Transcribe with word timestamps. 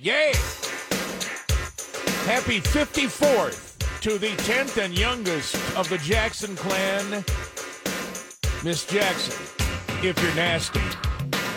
Yay! 0.00 0.32
Happy 2.24 2.60
54th 2.60 4.00
to 4.00 4.16
the 4.16 4.28
10th 4.28 4.80
and 4.80 4.96
youngest 4.96 5.56
of 5.76 5.88
the 5.88 5.98
Jackson 5.98 6.54
clan, 6.54 7.24
Miss 8.62 8.86
Jackson, 8.86 9.34
if 10.04 10.22
you're 10.22 10.34
nasty. 10.36 10.78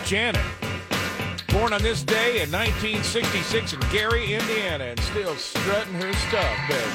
Janet, 0.04 0.42
born 1.52 1.72
on 1.72 1.82
this 1.82 2.02
day 2.02 2.42
in 2.42 2.50
1966 2.50 3.74
in 3.74 3.80
Gary, 3.92 4.34
Indiana, 4.34 4.86
and 4.86 4.98
still 4.98 5.36
strutting 5.36 5.94
her 5.94 6.12
stuff, 6.12 6.58
baby. 6.68 6.90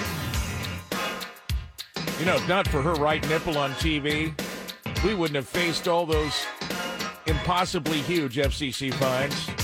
You 2.19 2.25
know, 2.25 2.35
if 2.35 2.45
not 2.49 2.67
for 2.67 2.81
her 2.81 2.95
right 2.95 3.25
nipple 3.29 3.57
on 3.57 3.71
TV, 3.75 4.33
we 5.01 5.15
wouldn't 5.15 5.37
have 5.37 5.47
faced 5.47 5.87
all 5.87 6.05
those 6.05 6.45
impossibly 7.25 8.01
huge 8.01 8.35
FCC 8.35 8.93
fines. 8.93 9.56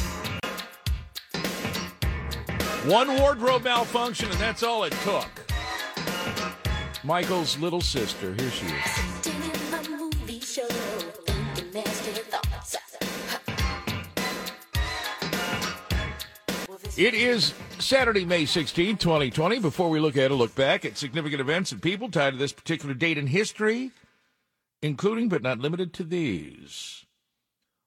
One 2.85 3.17
wardrobe 3.17 3.63
malfunction, 3.63 4.29
and 4.29 4.39
that's 4.39 4.61
all 4.61 4.83
it 4.83 4.91
took. 5.03 5.29
Michael's 7.05 7.57
little 7.57 7.79
sister, 7.79 8.33
here 8.33 8.51
she 8.51 8.65
is. 8.65 9.13
It 16.97 17.13
is 17.13 17.53
Saturday, 17.79 18.25
May 18.25 18.45
16, 18.45 18.97
2020. 18.97 19.59
Before 19.59 19.89
we 19.89 20.01
look 20.01 20.17
at 20.17 20.31
a 20.31 20.35
look 20.35 20.53
back 20.53 20.83
at 20.83 20.97
significant 20.97 21.39
events 21.39 21.71
and 21.71 21.81
people 21.81 22.11
tied 22.11 22.31
to 22.31 22.37
this 22.37 22.51
particular 22.51 22.93
date 22.93 23.17
in 23.17 23.27
history, 23.27 23.91
including 24.81 25.29
but 25.29 25.41
not 25.41 25.59
limited 25.59 25.93
to 25.93 26.03
these. 26.03 27.05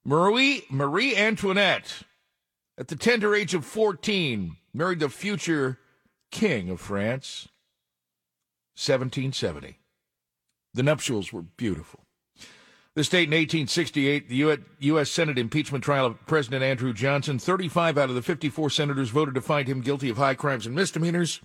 Marie, 0.03 0.63
Marie 0.71 1.15
Antoinette, 1.15 2.01
at 2.77 2.87
the 2.87 2.95
tender 2.95 3.33
age 3.35 3.53
of 3.53 3.65
14, 3.65 4.55
married 4.73 4.99
the 4.99 5.09
future 5.09 5.79
king 6.31 6.69
of 6.69 6.79
France. 6.79 7.47
1770. 8.75 9.79
The 10.75 10.83
nuptials 10.83 11.33
were 11.33 11.41
beautiful. 11.41 12.01
This 12.93 13.09
date 13.09 13.29
in 13.29 13.31
1868, 13.31 14.29
the 14.29 14.59
U.S. 14.79 15.09
Senate 15.09 15.37
impeachment 15.37 15.83
trial 15.83 16.05
of 16.07 16.25
President 16.25 16.63
Andrew 16.63 16.93
Johnson. 16.93 17.39
35 17.39 17.97
out 17.97 18.09
of 18.09 18.15
the 18.15 18.21
54 18.21 18.69
senators 18.69 19.09
voted 19.09 19.35
to 19.35 19.41
find 19.41 19.67
him 19.67 19.81
guilty 19.81 20.09
of 20.09 20.17
high 20.17 20.33
crimes 20.33 20.65
and 20.65 20.75
misdemeanors 20.75 21.41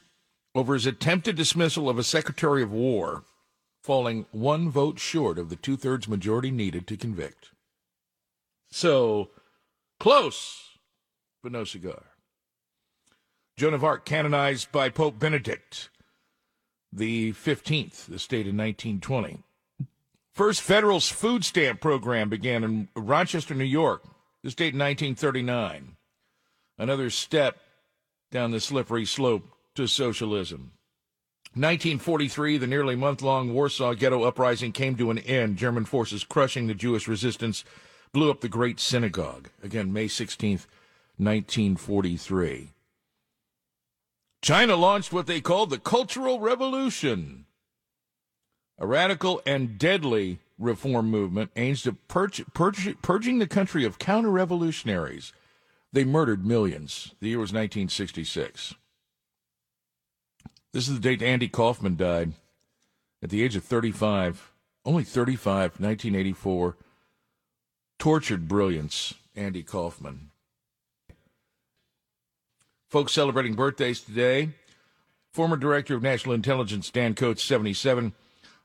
over 0.54 0.74
his 0.74 0.86
attempted 0.86 1.36
dismissal 1.36 1.88
of 1.88 1.98
a 1.98 2.04
Secretary 2.04 2.62
of 2.62 2.72
War, 2.72 3.24
falling 3.82 4.26
one 4.32 4.70
vote 4.70 4.98
short 4.98 5.38
of 5.38 5.48
the 5.48 5.56
two 5.56 5.76
thirds 5.76 6.08
majority 6.08 6.50
needed 6.50 6.86
to 6.86 6.96
convict. 6.96 7.50
So, 8.70 9.30
close, 10.00 10.71
but 11.42 11.52
no 11.52 11.64
cigar. 11.64 12.02
Joan 13.56 13.74
of 13.74 13.84
Arc 13.84 14.04
canonized 14.04 14.72
by 14.72 14.88
Pope 14.88 15.18
Benedict 15.18 15.90
the 16.92 17.32
15th, 17.32 18.06
the 18.06 18.18
state 18.18 18.46
in 18.46 18.56
1920. 18.56 19.38
First 20.32 20.60
federal 20.60 21.00
food 21.00 21.44
stamp 21.44 21.80
program 21.80 22.28
began 22.28 22.64
in 22.64 22.88
Rochester, 22.94 23.54
New 23.54 23.64
York, 23.64 24.04
this 24.42 24.54
date 24.54 24.74
in 24.74 24.80
1939. 24.80 25.96
Another 26.78 27.10
step 27.10 27.58
down 28.30 28.50
the 28.50 28.60
slippery 28.60 29.04
slope 29.04 29.44
to 29.74 29.86
socialism. 29.86 30.72
1943, 31.54 32.56
the 32.56 32.66
nearly 32.66 32.96
month 32.96 33.20
long 33.20 33.52
Warsaw 33.52 33.92
Ghetto 33.92 34.22
Uprising 34.22 34.72
came 34.72 34.96
to 34.96 35.10
an 35.10 35.18
end. 35.18 35.58
German 35.58 35.84
forces 35.84 36.24
crushing 36.24 36.66
the 36.66 36.74
Jewish 36.74 37.06
resistance 37.06 37.62
blew 38.12 38.30
up 38.30 38.40
the 38.40 38.48
Great 38.48 38.80
Synagogue. 38.80 39.50
Again, 39.62 39.92
May 39.92 40.06
16th, 40.06 40.66
1943. 41.18 42.70
China 44.40 44.74
launched 44.74 45.12
what 45.12 45.26
they 45.26 45.40
called 45.40 45.70
the 45.70 45.78
Cultural 45.78 46.40
Revolution, 46.40 47.46
a 48.78 48.86
radical 48.86 49.40
and 49.46 49.78
deadly 49.78 50.40
reform 50.58 51.10
movement 51.10 51.50
aimed 51.54 51.86
at 51.86 52.08
purging 52.08 53.38
the 53.38 53.46
country 53.46 53.84
of 53.84 53.98
counter 53.98 54.30
revolutionaries. 54.30 55.32
They 55.92 56.04
murdered 56.04 56.44
millions. 56.44 57.14
The 57.20 57.28
year 57.28 57.38
was 57.38 57.52
1966. 57.52 58.74
This 60.72 60.88
is 60.88 60.94
the 60.94 61.00
date 61.00 61.22
Andy 61.22 61.48
Kaufman 61.48 61.96
died 61.96 62.32
at 63.22 63.30
the 63.30 63.42
age 63.44 63.54
of 63.54 63.64
35. 63.64 64.52
Only 64.84 65.04
35, 65.04 65.78
1984. 65.78 66.76
Tortured 68.00 68.48
brilliance, 68.48 69.14
Andy 69.36 69.62
Kaufman. 69.62 70.31
Folks 72.92 73.14
celebrating 73.14 73.54
birthdays 73.54 74.02
today. 74.02 74.50
Former 75.32 75.56
Director 75.56 75.94
of 75.94 76.02
National 76.02 76.34
Intelligence 76.34 76.90
Dan 76.90 77.14
Coats, 77.14 77.42
77. 77.42 78.12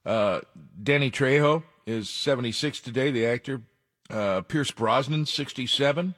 Uh, 0.05 0.41
Danny 0.83 1.09
Trejo 1.09 1.63
is 1.85 2.09
76 2.09 2.81
today, 2.81 3.09
the 3.09 3.25
actor. 3.25 3.61
Uh, 4.09 4.41
Pierce 4.41 4.71
Brosnan, 4.71 5.27
67. 5.27 6.13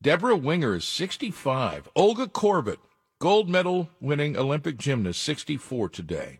Deborah 0.00 0.36
Winger 0.36 0.76
is 0.76 0.86
65. 0.86 1.90
Olga 1.94 2.28
Korbut, 2.28 2.78
gold 3.18 3.50
medal 3.50 3.90
winning 4.00 4.38
Olympic 4.38 4.78
gymnast, 4.78 5.22
64 5.22 5.90
today. 5.90 6.38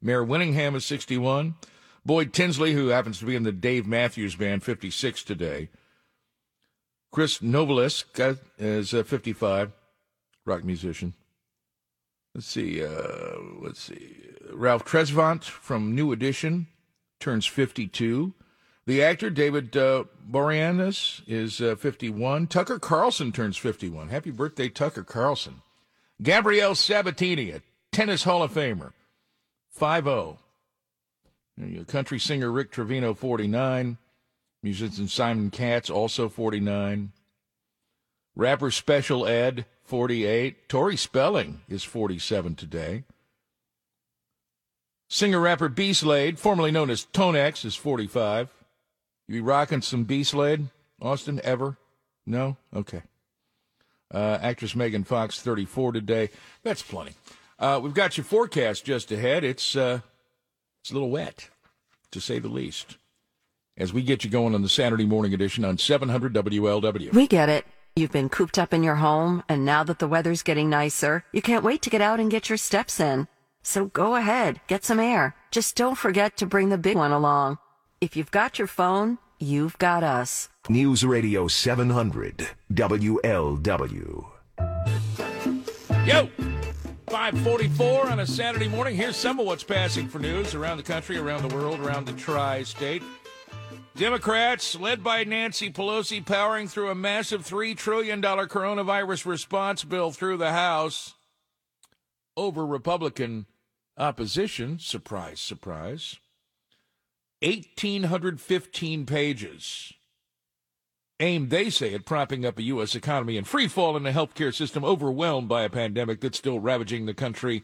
Mare 0.00 0.24
Winningham 0.24 0.76
is 0.76 0.86
61. 0.86 1.56
Boyd 2.06 2.32
Tinsley, 2.32 2.72
who 2.72 2.86
happens 2.86 3.18
to 3.18 3.26
be 3.26 3.36
in 3.36 3.42
the 3.42 3.52
Dave 3.52 3.86
Matthews 3.86 4.34
Band, 4.34 4.64
56 4.64 5.22
today. 5.24 5.68
Chris 7.12 7.40
Novoselic 7.40 8.38
is 8.56 8.94
uh, 8.94 9.02
55 9.02 9.72
rock 10.44 10.64
musician. 10.64 11.14
Let's 12.34 12.46
see. 12.46 12.84
Uh, 12.84 13.38
let's 13.60 13.82
see. 13.82 14.16
Ralph 14.52 14.84
Tresvant 14.84 15.44
from 15.44 15.94
New 15.94 16.12
Edition 16.12 16.68
turns 17.18 17.46
52. 17.46 18.32
The 18.86 19.02
actor 19.02 19.30
David 19.30 19.76
uh, 19.76 20.04
Boreanaz 20.28 21.22
is 21.26 21.60
uh, 21.60 21.76
51. 21.76 22.46
Tucker 22.46 22.78
Carlson 22.78 23.30
turns 23.30 23.56
51. 23.56 24.08
Happy 24.08 24.30
birthday, 24.30 24.68
Tucker 24.68 25.04
Carlson. 25.04 25.62
Gabriela 26.22 26.76
Sabatini, 26.76 27.50
a 27.50 27.62
tennis 27.92 28.24
Hall 28.24 28.42
of 28.42 28.52
Famer, 28.52 28.92
5 29.70 30.36
Country 31.86 32.18
singer 32.18 32.50
Rick 32.50 32.70
Trevino, 32.70 33.14
49. 33.14 33.98
Musician 34.62 35.08
Simon 35.08 35.50
Katz, 35.50 35.88
also 35.88 36.28
49. 36.28 37.12
Rapper 38.36 38.70
Special 38.70 39.26
Ed, 39.26 39.66
48. 39.84 40.68
Tori 40.68 40.96
Spelling 40.96 41.62
is 41.68 41.82
47 41.84 42.54
today. 42.54 43.04
Singer 45.08 45.40
rapper 45.40 45.68
B 45.68 45.92
Slade, 45.92 46.38
formerly 46.38 46.70
known 46.70 46.88
as 46.88 47.04
Tonex, 47.12 47.64
is 47.64 47.74
45. 47.74 48.48
You 49.26 49.34
be 49.34 49.40
rocking 49.40 49.82
some 49.82 50.04
B 50.04 50.22
Slade, 50.22 50.68
Austin, 51.02 51.40
ever? 51.42 51.76
No? 52.24 52.56
Okay. 52.74 53.02
Uh, 54.12 54.38
actress 54.40 54.76
Megan 54.76 55.02
Fox, 55.02 55.40
34 55.42 55.92
today. 55.92 56.30
That's 56.62 56.82
plenty. 56.82 57.14
Uh, 57.58 57.80
we've 57.82 57.94
got 57.94 58.16
your 58.16 58.24
forecast 58.24 58.84
just 58.84 59.10
ahead. 59.10 59.42
It's, 59.42 59.74
uh, 59.74 60.00
it's 60.80 60.90
a 60.90 60.94
little 60.94 61.10
wet, 61.10 61.48
to 62.12 62.20
say 62.20 62.38
the 62.38 62.48
least. 62.48 62.96
As 63.76 63.92
we 63.92 64.02
get 64.02 64.22
you 64.22 64.30
going 64.30 64.54
on 64.54 64.62
the 64.62 64.68
Saturday 64.68 65.06
morning 65.06 65.34
edition 65.34 65.64
on 65.64 65.78
700 65.78 66.32
WLW. 66.34 67.12
We 67.12 67.26
get 67.26 67.48
it. 67.48 67.66
You've 67.96 68.12
been 68.12 68.28
cooped 68.28 68.58
up 68.58 68.72
in 68.72 68.82
your 68.82 68.96
home, 68.96 69.42
and 69.48 69.64
now 69.64 69.82
that 69.84 69.98
the 69.98 70.06
weather's 70.06 70.42
getting 70.42 70.70
nicer, 70.70 71.24
you 71.32 71.42
can't 71.42 71.64
wait 71.64 71.82
to 71.82 71.90
get 71.90 72.00
out 72.00 72.20
and 72.20 72.30
get 72.30 72.48
your 72.48 72.56
steps 72.56 73.00
in. 73.00 73.26
So 73.62 73.86
go 73.86 74.14
ahead, 74.14 74.60
get 74.68 74.84
some 74.84 75.00
air. 75.00 75.34
Just 75.50 75.76
don't 75.76 75.98
forget 75.98 76.36
to 76.36 76.46
bring 76.46 76.68
the 76.68 76.78
big 76.78 76.96
one 76.96 77.10
along. 77.10 77.58
If 78.00 78.16
you've 78.16 78.30
got 78.30 78.58
your 78.58 78.68
phone, 78.68 79.18
you've 79.38 79.76
got 79.78 80.04
us. 80.04 80.48
News 80.68 81.04
Radio 81.04 81.48
700 81.48 82.48
WLW. 82.72 84.24
Yo! 86.06 86.28
544 87.08 88.08
on 88.08 88.20
a 88.20 88.26
Saturday 88.26 88.68
morning. 88.68 88.94
Here's 88.94 89.16
some 89.16 89.40
of 89.40 89.46
what's 89.46 89.64
passing 89.64 90.06
for 90.06 90.20
news 90.20 90.54
around 90.54 90.76
the 90.76 90.84
country, 90.84 91.18
around 91.18 91.42
the 91.42 91.54
world, 91.54 91.80
around 91.80 92.06
the 92.06 92.12
tri 92.12 92.62
state. 92.62 93.02
Democrats, 94.00 94.80
led 94.80 95.04
by 95.04 95.24
Nancy 95.24 95.70
Pelosi, 95.70 96.24
powering 96.24 96.68
through 96.68 96.88
a 96.88 96.94
massive 96.94 97.42
$3 97.42 97.76
trillion 97.76 98.22
coronavirus 98.22 99.26
response 99.26 99.84
bill 99.84 100.10
through 100.10 100.38
the 100.38 100.52
House 100.52 101.16
over 102.34 102.64
Republican 102.64 103.44
opposition. 103.98 104.78
Surprise, 104.78 105.38
surprise. 105.38 106.16
1,815 107.42 109.04
pages. 109.04 109.92
Aimed, 111.20 111.50
they 111.50 111.68
say, 111.68 111.92
at 111.92 112.06
propping 112.06 112.46
up 112.46 112.58
a 112.58 112.62
U.S. 112.62 112.94
economy 112.94 113.36
in 113.36 113.44
free 113.44 113.68
fall 113.68 113.98
and 113.98 114.06
a 114.06 114.14
healthcare 114.14 114.54
system 114.54 114.82
overwhelmed 114.82 115.46
by 115.50 115.60
a 115.60 115.68
pandemic 115.68 116.22
that's 116.22 116.38
still 116.38 116.58
ravaging 116.58 117.04
the 117.04 117.12
country. 117.12 117.62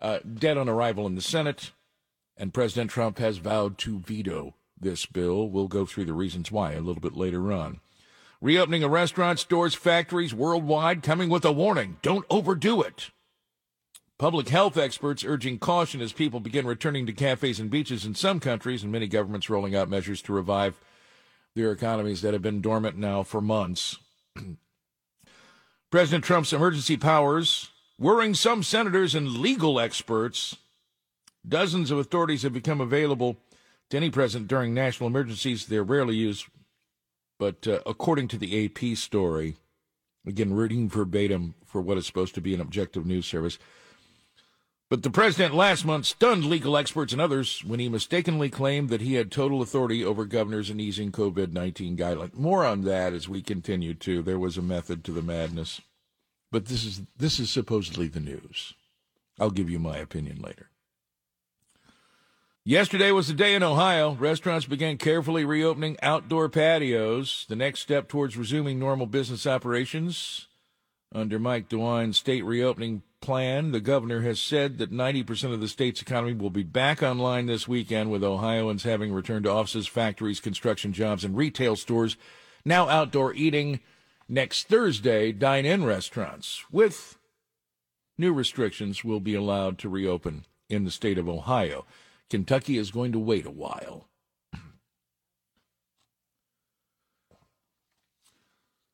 Uh, 0.00 0.20
dead 0.20 0.56
on 0.56 0.70
arrival 0.70 1.06
in 1.06 1.16
the 1.16 1.20
Senate. 1.20 1.72
And 2.34 2.54
President 2.54 2.90
Trump 2.90 3.18
has 3.18 3.36
vowed 3.36 3.76
to 3.76 3.98
veto 3.98 4.54
this 4.78 5.06
bill. 5.06 5.48
We'll 5.48 5.68
go 5.68 5.86
through 5.86 6.06
the 6.06 6.12
reasons 6.12 6.52
why 6.52 6.72
a 6.72 6.80
little 6.80 7.00
bit 7.00 7.16
later 7.16 7.52
on. 7.52 7.80
Reopening 8.40 8.82
of 8.82 8.90
restaurants, 8.90 9.42
stores, 9.42 9.74
factories 9.74 10.34
worldwide 10.34 11.02
coming 11.02 11.30
with 11.30 11.44
a 11.44 11.52
warning 11.52 11.96
don't 12.02 12.26
overdo 12.28 12.82
it. 12.82 13.10
Public 14.18 14.48
health 14.48 14.78
experts 14.78 15.24
urging 15.24 15.58
caution 15.58 16.00
as 16.00 16.12
people 16.12 16.40
begin 16.40 16.66
returning 16.66 17.06
to 17.06 17.12
cafes 17.12 17.60
and 17.60 17.70
beaches 17.70 18.06
in 18.06 18.14
some 18.14 18.40
countries 18.40 18.82
and 18.82 18.90
many 18.90 19.06
governments 19.06 19.50
rolling 19.50 19.74
out 19.74 19.90
measures 19.90 20.22
to 20.22 20.32
revive 20.32 20.80
their 21.54 21.70
economies 21.70 22.22
that 22.22 22.32
have 22.32 22.42
been 22.42 22.60
dormant 22.60 22.96
now 22.96 23.22
for 23.22 23.40
months. 23.40 23.98
President 25.90 26.24
Trump's 26.24 26.52
emergency 26.52 26.96
powers 26.96 27.70
worrying 27.98 28.34
some 28.34 28.62
senators 28.62 29.14
and 29.14 29.38
legal 29.38 29.80
experts. 29.80 30.56
Dozens 31.46 31.90
of 31.90 31.98
authorities 31.98 32.42
have 32.42 32.52
become 32.52 32.80
available 32.80 33.36
to 33.90 33.96
any 33.96 34.10
president 34.10 34.48
during 34.48 34.74
national 34.74 35.08
emergencies. 35.08 35.66
They're 35.66 35.82
rarely 35.82 36.16
used, 36.16 36.46
but 37.38 37.66
uh, 37.66 37.80
according 37.86 38.28
to 38.28 38.38
the 38.38 38.64
AP 38.64 38.96
story, 38.96 39.56
again, 40.26 40.54
reading 40.54 40.88
verbatim 40.88 41.54
for 41.64 41.80
what 41.80 41.98
is 41.98 42.06
supposed 42.06 42.34
to 42.34 42.40
be 42.40 42.54
an 42.54 42.60
objective 42.60 43.06
news 43.06 43.26
service. 43.26 43.58
But 44.88 45.02
the 45.02 45.10
president 45.10 45.52
last 45.52 45.84
month 45.84 46.06
stunned 46.06 46.44
legal 46.44 46.76
experts 46.76 47.12
and 47.12 47.20
others 47.20 47.64
when 47.64 47.80
he 47.80 47.88
mistakenly 47.88 48.48
claimed 48.48 48.88
that 48.90 49.00
he 49.00 49.14
had 49.14 49.32
total 49.32 49.60
authority 49.60 50.04
over 50.04 50.24
governors 50.24 50.70
in 50.70 50.78
easing 50.78 51.10
COVID 51.10 51.52
19 51.52 51.96
guidelines. 51.96 52.34
More 52.34 52.64
on 52.64 52.82
that 52.82 53.12
as 53.12 53.28
we 53.28 53.42
continue 53.42 53.94
to. 53.94 54.22
There 54.22 54.38
was 54.38 54.56
a 54.56 54.62
method 54.62 55.02
to 55.04 55.12
the 55.12 55.22
madness. 55.22 55.80
But 56.52 56.66
this 56.66 56.84
is 56.84 57.02
this 57.16 57.40
is 57.40 57.50
supposedly 57.50 58.06
the 58.06 58.20
news. 58.20 58.74
I'll 59.40 59.50
give 59.50 59.68
you 59.68 59.80
my 59.80 59.98
opinion 59.98 60.40
later. 60.40 60.70
Yesterday 62.68 63.12
was 63.12 63.28
the 63.28 63.32
day 63.32 63.54
in 63.54 63.62
Ohio. 63.62 64.16
Restaurants 64.16 64.66
began 64.66 64.98
carefully 64.98 65.44
reopening 65.44 65.96
outdoor 66.02 66.48
patios, 66.48 67.46
the 67.48 67.54
next 67.54 67.78
step 67.78 68.08
towards 68.08 68.36
resuming 68.36 68.76
normal 68.76 69.06
business 69.06 69.46
operations. 69.46 70.48
Under 71.14 71.38
Mike 71.38 71.68
DeWine's 71.68 72.18
state 72.18 72.44
reopening 72.44 73.04
plan, 73.20 73.70
the 73.70 73.78
governor 73.78 74.22
has 74.22 74.40
said 74.40 74.78
that 74.78 74.90
90% 74.90 75.52
of 75.52 75.60
the 75.60 75.68
state's 75.68 76.02
economy 76.02 76.32
will 76.32 76.50
be 76.50 76.64
back 76.64 77.04
online 77.04 77.46
this 77.46 77.68
weekend, 77.68 78.10
with 78.10 78.24
Ohioans 78.24 78.82
having 78.82 79.12
returned 79.12 79.44
to 79.44 79.52
offices, 79.52 79.86
factories, 79.86 80.40
construction 80.40 80.92
jobs, 80.92 81.22
and 81.22 81.36
retail 81.36 81.76
stores. 81.76 82.16
Now 82.64 82.88
outdoor 82.88 83.32
eating 83.32 83.78
next 84.28 84.66
Thursday, 84.66 85.30
dine 85.30 85.66
in 85.66 85.84
restaurants 85.84 86.64
with 86.72 87.16
new 88.18 88.32
restrictions 88.32 89.04
will 89.04 89.20
be 89.20 89.36
allowed 89.36 89.78
to 89.78 89.88
reopen 89.88 90.46
in 90.68 90.82
the 90.82 90.90
state 90.90 91.16
of 91.16 91.28
Ohio. 91.28 91.84
Kentucky 92.30 92.76
is 92.76 92.90
going 92.90 93.12
to 93.12 93.18
wait 93.18 93.46
a 93.46 93.50
while. 93.50 94.08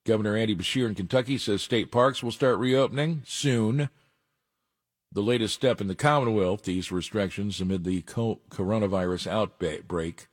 Governor 0.04 0.36
Andy 0.36 0.56
Beshear 0.56 0.88
in 0.88 0.94
Kentucky 0.94 1.38
says 1.38 1.62
state 1.62 1.92
parks 1.92 2.22
will 2.22 2.32
start 2.32 2.58
reopening 2.58 3.22
soon. 3.24 3.88
The 5.12 5.22
latest 5.22 5.54
step 5.54 5.80
in 5.80 5.86
the 5.86 5.94
Commonwealth, 5.94 6.62
these 6.62 6.90
restrictions 6.90 7.60
amid 7.60 7.84
the 7.84 8.02
coronavirus 8.02 9.26
outbreak. 9.26 10.26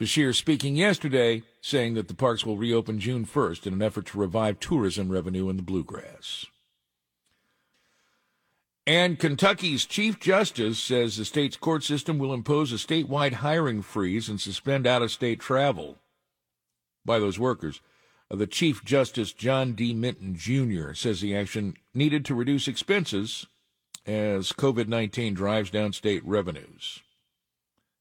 Beshear 0.00 0.34
speaking 0.34 0.74
yesterday, 0.74 1.42
saying 1.60 1.94
that 1.94 2.08
the 2.08 2.14
parks 2.14 2.46
will 2.46 2.56
reopen 2.56 2.98
June 2.98 3.24
1st 3.24 3.66
in 3.66 3.74
an 3.74 3.82
effort 3.82 4.06
to 4.06 4.18
revive 4.18 4.58
tourism 4.58 5.10
revenue 5.10 5.48
in 5.48 5.56
the 5.56 5.62
bluegrass. 5.62 6.46
And 8.88 9.18
Kentucky's 9.18 9.84
Chief 9.84 10.18
Justice 10.18 10.78
says 10.78 11.18
the 11.18 11.26
state's 11.26 11.58
court 11.58 11.84
system 11.84 12.18
will 12.18 12.32
impose 12.32 12.72
a 12.72 12.76
statewide 12.76 13.34
hiring 13.34 13.82
freeze 13.82 14.30
and 14.30 14.40
suspend 14.40 14.86
out 14.86 15.02
of 15.02 15.10
state 15.10 15.40
travel 15.40 15.98
by 17.04 17.18
those 17.18 17.38
workers. 17.38 17.82
Uh, 18.30 18.36
the 18.36 18.46
Chief 18.46 18.82
Justice 18.82 19.34
John 19.34 19.74
D. 19.74 19.92
Minton 19.92 20.34
Jr. 20.34 20.94
says 20.94 21.20
the 21.20 21.36
action 21.36 21.76
needed 21.92 22.24
to 22.24 22.34
reduce 22.34 22.66
expenses 22.66 23.46
as 24.06 24.52
COVID 24.52 24.88
19 24.88 25.34
drives 25.34 25.68
down 25.68 25.92
state 25.92 26.24
revenues. 26.24 27.02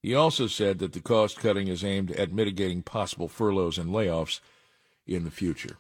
He 0.01 0.16
also 0.16 0.48
said 0.48 0.80
that 0.80 0.94
the 0.94 1.01
cost 1.01 1.38
cutting 1.38 1.68
is 1.68 1.83
aimed 1.83 2.12
at 2.12 2.31
mitigating 2.31 2.81
possible 2.81 3.28
furloughs 3.28 3.78
and 3.78 3.90
layoffs 3.90 4.40
in 5.06 5.25
the 5.25 5.31
future. 5.31 5.80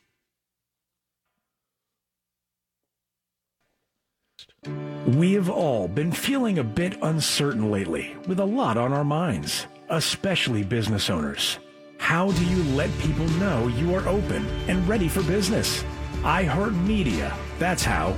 We 5.07 5.33
have 5.33 5.49
all 5.49 5.87
been 5.87 6.11
feeling 6.11 6.59
a 6.59 6.63
bit 6.63 7.01
uncertain 7.01 7.71
lately, 7.71 8.15
with 8.27 8.39
a 8.39 8.45
lot 8.45 8.77
on 8.77 8.93
our 8.93 9.05
minds, 9.05 9.65
especially 9.89 10.63
business 10.63 11.09
owners. 11.09 11.57
How 11.97 12.31
do 12.31 12.45
you 12.45 12.61
let 12.75 12.95
people 12.99 13.27
know 13.39 13.67
you 13.67 13.95
are 13.95 14.07
open 14.07 14.45
and 14.67 14.87
ready 14.87 15.07
for 15.07 15.23
business? 15.23 15.83
iHeartMedia, 16.21 17.35
that's 17.57 17.83
how. 17.83 18.11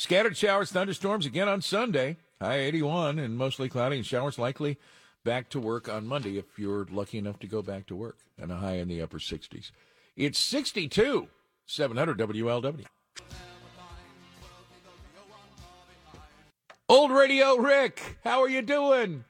Scattered 0.00 0.34
showers, 0.34 0.72
thunderstorms 0.72 1.26
again 1.26 1.46
on 1.46 1.60
Sunday. 1.60 2.16
High 2.40 2.60
81 2.60 3.18
and 3.18 3.36
mostly 3.36 3.68
cloudy 3.68 3.96
and 3.96 4.06
showers 4.06 4.38
likely 4.38 4.78
back 5.26 5.50
to 5.50 5.60
work 5.60 5.90
on 5.90 6.06
Monday 6.06 6.38
if 6.38 6.58
you're 6.58 6.86
lucky 6.90 7.18
enough 7.18 7.38
to 7.40 7.46
go 7.46 7.60
back 7.60 7.86
to 7.88 7.94
work 7.94 8.16
and 8.38 8.50
a 8.50 8.56
high 8.56 8.76
in 8.76 8.88
the 8.88 9.02
upper 9.02 9.18
60s. 9.18 9.72
It's 10.16 10.38
62, 10.38 11.28
700 11.66 12.18
WLW. 12.18 12.86
Old 16.88 17.10
Radio 17.10 17.56
Rick, 17.56 18.16
how 18.24 18.40
are 18.40 18.48
you 18.48 18.62
doing? 18.62 19.26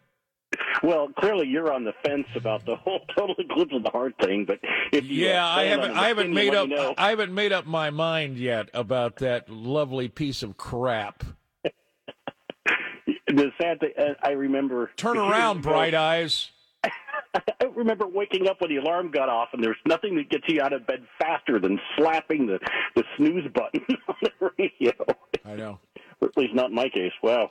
Well, 0.83 1.09
clearly 1.19 1.47
you're 1.47 1.73
on 1.73 1.85
the 1.85 1.93
fence 2.05 2.27
about 2.35 2.65
the 2.65 2.77
whole 2.77 3.01
total 3.17 3.35
eclipse 3.39 3.75
of 3.75 3.83
the 3.83 3.91
heart 3.91 4.15
thing, 4.23 4.45
but 4.47 4.59
if 4.93 5.05
you 5.05 5.27
yeah, 5.27 5.47
I 5.47 5.65
haven't, 5.65 5.93
I 5.93 6.09
haven't 6.09 6.33
made 6.33 6.55
up, 6.55 6.69
know. 6.69 6.95
I 6.97 7.11
haven't 7.11 7.35
made 7.35 7.53
up 7.53 7.67
my 7.67 7.91
mind 7.91 8.39
yet 8.39 8.71
about 8.73 9.17
that 9.17 9.51
lovely 9.51 10.09
piece 10.09 10.43
of 10.43 10.57
crap. 10.57 11.25
the 11.65 13.53
sad 13.61 13.81
thing, 13.81 13.93
uh, 13.99 14.15
I 14.23 14.31
remember. 14.31 14.91
Turn 14.97 15.19
around, 15.19 15.63
bright 15.63 15.95
eyes. 15.95 16.51
I 17.33 17.67
remember 17.77 18.07
waking 18.09 18.49
up 18.49 18.61
when 18.61 18.71
the 18.71 18.79
alarm 18.79 19.11
got 19.11 19.29
off, 19.29 19.51
and 19.53 19.63
there's 19.63 19.77
nothing 19.87 20.17
that 20.17 20.31
gets 20.31 20.45
you 20.49 20.63
out 20.63 20.73
of 20.73 20.87
bed 20.87 21.05
faster 21.21 21.61
than 21.61 21.79
slapping 21.97 22.47
the 22.47 22.59
the 22.97 23.05
snooze 23.17 23.47
button 23.53 23.85
on 24.09 24.15
the 24.23 24.51
radio. 24.59 24.93
I 25.45 25.55
know. 25.57 25.79
Or 26.21 26.29
at 26.29 26.37
least 26.37 26.55
not 26.55 26.71
in 26.71 26.75
my 26.75 26.89
case. 26.89 27.13
Wow. 27.23 27.51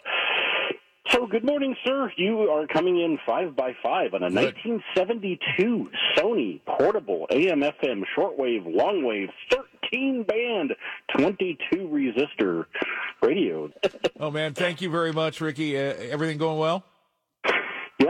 So, 1.11 1.25
good 1.25 1.43
morning, 1.43 1.75
sir. 1.83 2.11
You 2.17 2.41
are 2.51 2.67
coming 2.67 2.99
in 3.01 3.17
five 3.25 3.55
by 3.55 3.75
five 3.81 4.13
on 4.13 4.21
a 4.21 4.29
good. 4.29 4.53
1972 4.55 5.89
Sony 6.15 6.61
portable 6.65 7.25
AM/FM 7.31 8.03
shortwave 8.15 8.67
longwave 8.67 9.29
13 9.49 10.23
band 10.23 10.75
22 11.17 11.77
resistor 11.77 12.65
radio. 13.23 13.71
oh 14.19 14.29
man, 14.29 14.53
thank 14.53 14.81
you 14.81 14.91
very 14.91 15.11
much, 15.11 15.41
Ricky. 15.41 15.75
Uh, 15.75 15.93
everything 16.11 16.37
going 16.37 16.59
well? 16.59 16.83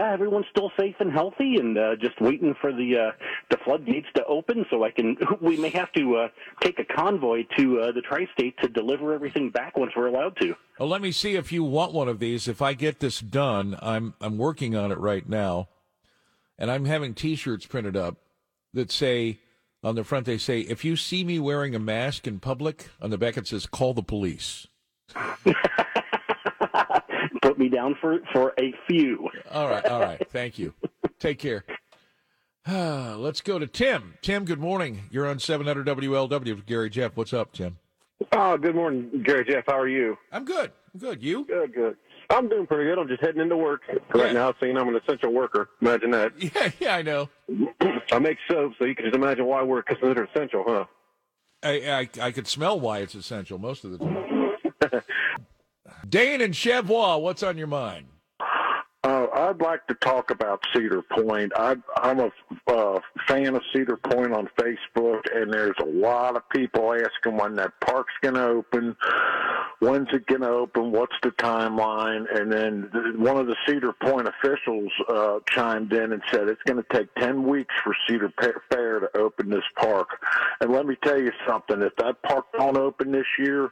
Yeah, 0.00 0.12
everyone's 0.14 0.46
still 0.50 0.72
safe 0.78 0.94
and 0.98 1.12
healthy, 1.12 1.56
and 1.56 1.76
uh, 1.76 1.94
just 1.96 2.18
waiting 2.22 2.54
for 2.58 2.72
the 2.72 2.96
uh, 2.96 3.10
the 3.50 3.58
floodgates 3.64 4.06
to 4.14 4.24
open 4.24 4.64
so 4.70 4.82
I 4.82 4.90
can. 4.90 5.16
We 5.42 5.56
may 5.58 5.68
have 5.70 5.92
to 5.92 6.16
uh, 6.16 6.28
take 6.62 6.78
a 6.78 6.84
convoy 6.84 7.44
to 7.58 7.80
uh, 7.80 7.92
the 7.92 8.00
tri-state 8.00 8.56
to 8.62 8.68
deliver 8.68 9.12
everything 9.12 9.50
back 9.50 9.76
once 9.76 9.92
we're 9.96 10.06
allowed 10.06 10.36
to. 10.40 10.54
Well, 10.78 10.88
let 10.88 11.02
me 11.02 11.12
see 11.12 11.34
if 11.34 11.52
you 11.52 11.64
want 11.64 11.92
one 11.92 12.08
of 12.08 12.18
these. 12.18 12.48
If 12.48 12.62
I 12.62 12.72
get 12.72 13.00
this 13.00 13.20
done, 13.20 13.76
I'm 13.82 14.14
I'm 14.20 14.38
working 14.38 14.74
on 14.74 14.90
it 14.90 14.98
right 14.98 15.28
now, 15.28 15.68
and 16.58 16.70
I'm 16.70 16.86
having 16.86 17.12
T-shirts 17.14 17.66
printed 17.66 17.96
up 17.96 18.16
that 18.72 18.90
say 18.90 19.40
on 19.82 19.96
the 19.96 20.04
front 20.04 20.24
they 20.24 20.38
say, 20.38 20.60
"If 20.60 20.82
you 20.82 20.96
see 20.96 21.24
me 21.24 21.38
wearing 21.38 21.74
a 21.74 21.78
mask 21.78 22.26
in 22.26 22.40
public," 22.40 22.88
on 23.02 23.10
the 23.10 23.18
back 23.18 23.36
it 23.36 23.46
says, 23.46 23.66
"Call 23.66 23.92
the 23.92 24.02
police." 24.02 24.66
Put 27.42 27.58
me 27.58 27.68
down 27.68 27.96
for 28.00 28.18
for 28.32 28.52
a 28.58 28.74
few. 28.86 29.28
All 29.50 29.68
right, 29.68 29.84
all 29.86 30.00
right. 30.00 30.20
Thank 30.30 30.58
you. 30.58 30.74
Take 31.18 31.38
care. 31.38 31.64
Let's 32.66 33.40
go 33.40 33.58
to 33.58 33.66
Tim. 33.66 34.14
Tim, 34.22 34.44
good 34.44 34.60
morning. 34.60 35.02
You're 35.10 35.26
on 35.26 35.38
700 35.38 35.86
WLW 35.86 36.54
with 36.54 36.66
Gary 36.66 36.90
Jeff. 36.90 37.16
What's 37.16 37.32
up, 37.32 37.52
Tim? 37.52 37.78
Oh, 38.32 38.58
good 38.58 38.74
morning, 38.74 39.22
Gary 39.24 39.44
Jeff. 39.48 39.64
How 39.66 39.78
are 39.78 39.88
you? 39.88 40.18
I'm 40.30 40.44
good. 40.44 40.70
I'm 40.92 41.00
good. 41.00 41.22
You? 41.22 41.46
Good, 41.46 41.74
good. 41.74 41.96
I'm 42.28 42.48
doing 42.48 42.66
pretty 42.66 42.84
good. 42.84 42.98
I'm 42.98 43.08
just 43.08 43.22
heading 43.22 43.40
into 43.40 43.56
work 43.56 43.82
right 44.14 44.26
yeah. 44.26 44.32
now, 44.32 44.54
seeing 44.60 44.76
I'm 44.76 44.88
an 44.88 44.96
essential 44.96 45.32
worker. 45.32 45.70
Imagine 45.80 46.10
that. 46.12 46.32
Yeah, 46.38 46.70
yeah, 46.78 46.96
I 46.96 47.02
know. 47.02 47.28
I 48.12 48.18
make 48.18 48.38
soap, 48.48 48.74
so 48.78 48.84
you 48.84 48.94
can 48.94 49.06
just 49.06 49.16
imagine 49.16 49.46
why 49.46 49.62
we're 49.62 49.82
considered 49.82 50.28
essential, 50.32 50.64
huh? 50.66 50.84
I, 51.62 52.08
I, 52.20 52.26
I 52.26 52.30
could 52.30 52.46
smell 52.46 52.78
why 52.78 52.98
it's 52.98 53.14
essential 53.14 53.58
most 53.58 53.84
of 53.84 53.90
the 53.90 53.98
time. 53.98 54.29
Dane 56.08 56.40
and 56.40 56.54
Cheviot, 56.54 57.20
what's 57.20 57.42
on 57.42 57.58
your 57.58 57.66
mind? 57.66 58.06
Uh, 59.02 59.26
I'd 59.34 59.62
like 59.62 59.86
to 59.86 59.94
talk 59.94 60.30
about 60.30 60.62
Cedar 60.74 61.00
Point. 61.00 61.52
I, 61.56 61.74
I'm 61.96 62.20
a 62.20 62.30
uh, 62.66 63.00
fan 63.26 63.54
of 63.54 63.62
Cedar 63.72 63.96
Point 63.96 64.34
on 64.34 64.46
Facebook, 64.58 65.22
and 65.34 65.50
there's 65.50 65.76
a 65.80 65.86
lot 65.86 66.36
of 66.36 66.46
people 66.50 66.92
asking 66.92 67.38
when 67.38 67.56
that 67.56 67.72
park's 67.80 68.12
going 68.20 68.34
to 68.34 68.44
open, 68.46 68.94
when's 69.78 70.08
it 70.12 70.26
going 70.26 70.42
to 70.42 70.50
open, 70.50 70.92
what's 70.92 71.16
the 71.22 71.30
timeline, 71.30 72.26
and 72.38 72.52
then 72.52 72.90
one 73.16 73.38
of 73.38 73.46
the 73.46 73.56
Cedar 73.66 73.94
Point 73.94 74.28
officials 74.28 74.92
uh, 75.08 75.38
chimed 75.48 75.94
in 75.94 76.12
and 76.12 76.20
said 76.30 76.48
it's 76.48 76.62
going 76.64 76.82
to 76.82 76.94
take 76.94 77.14
10 77.14 77.48
weeks 77.48 77.74
for 77.82 77.96
Cedar 78.06 78.30
Fair 78.70 79.00
to 79.00 79.16
open 79.16 79.48
this 79.48 79.64
park. 79.76 80.08
And 80.60 80.72
let 80.72 80.84
me 80.84 80.96
tell 81.02 81.18
you 81.18 81.32
something: 81.48 81.80
if 81.80 81.96
that 81.96 82.22
park 82.22 82.44
don't 82.52 82.76
open 82.76 83.12
this 83.12 83.26
year, 83.38 83.70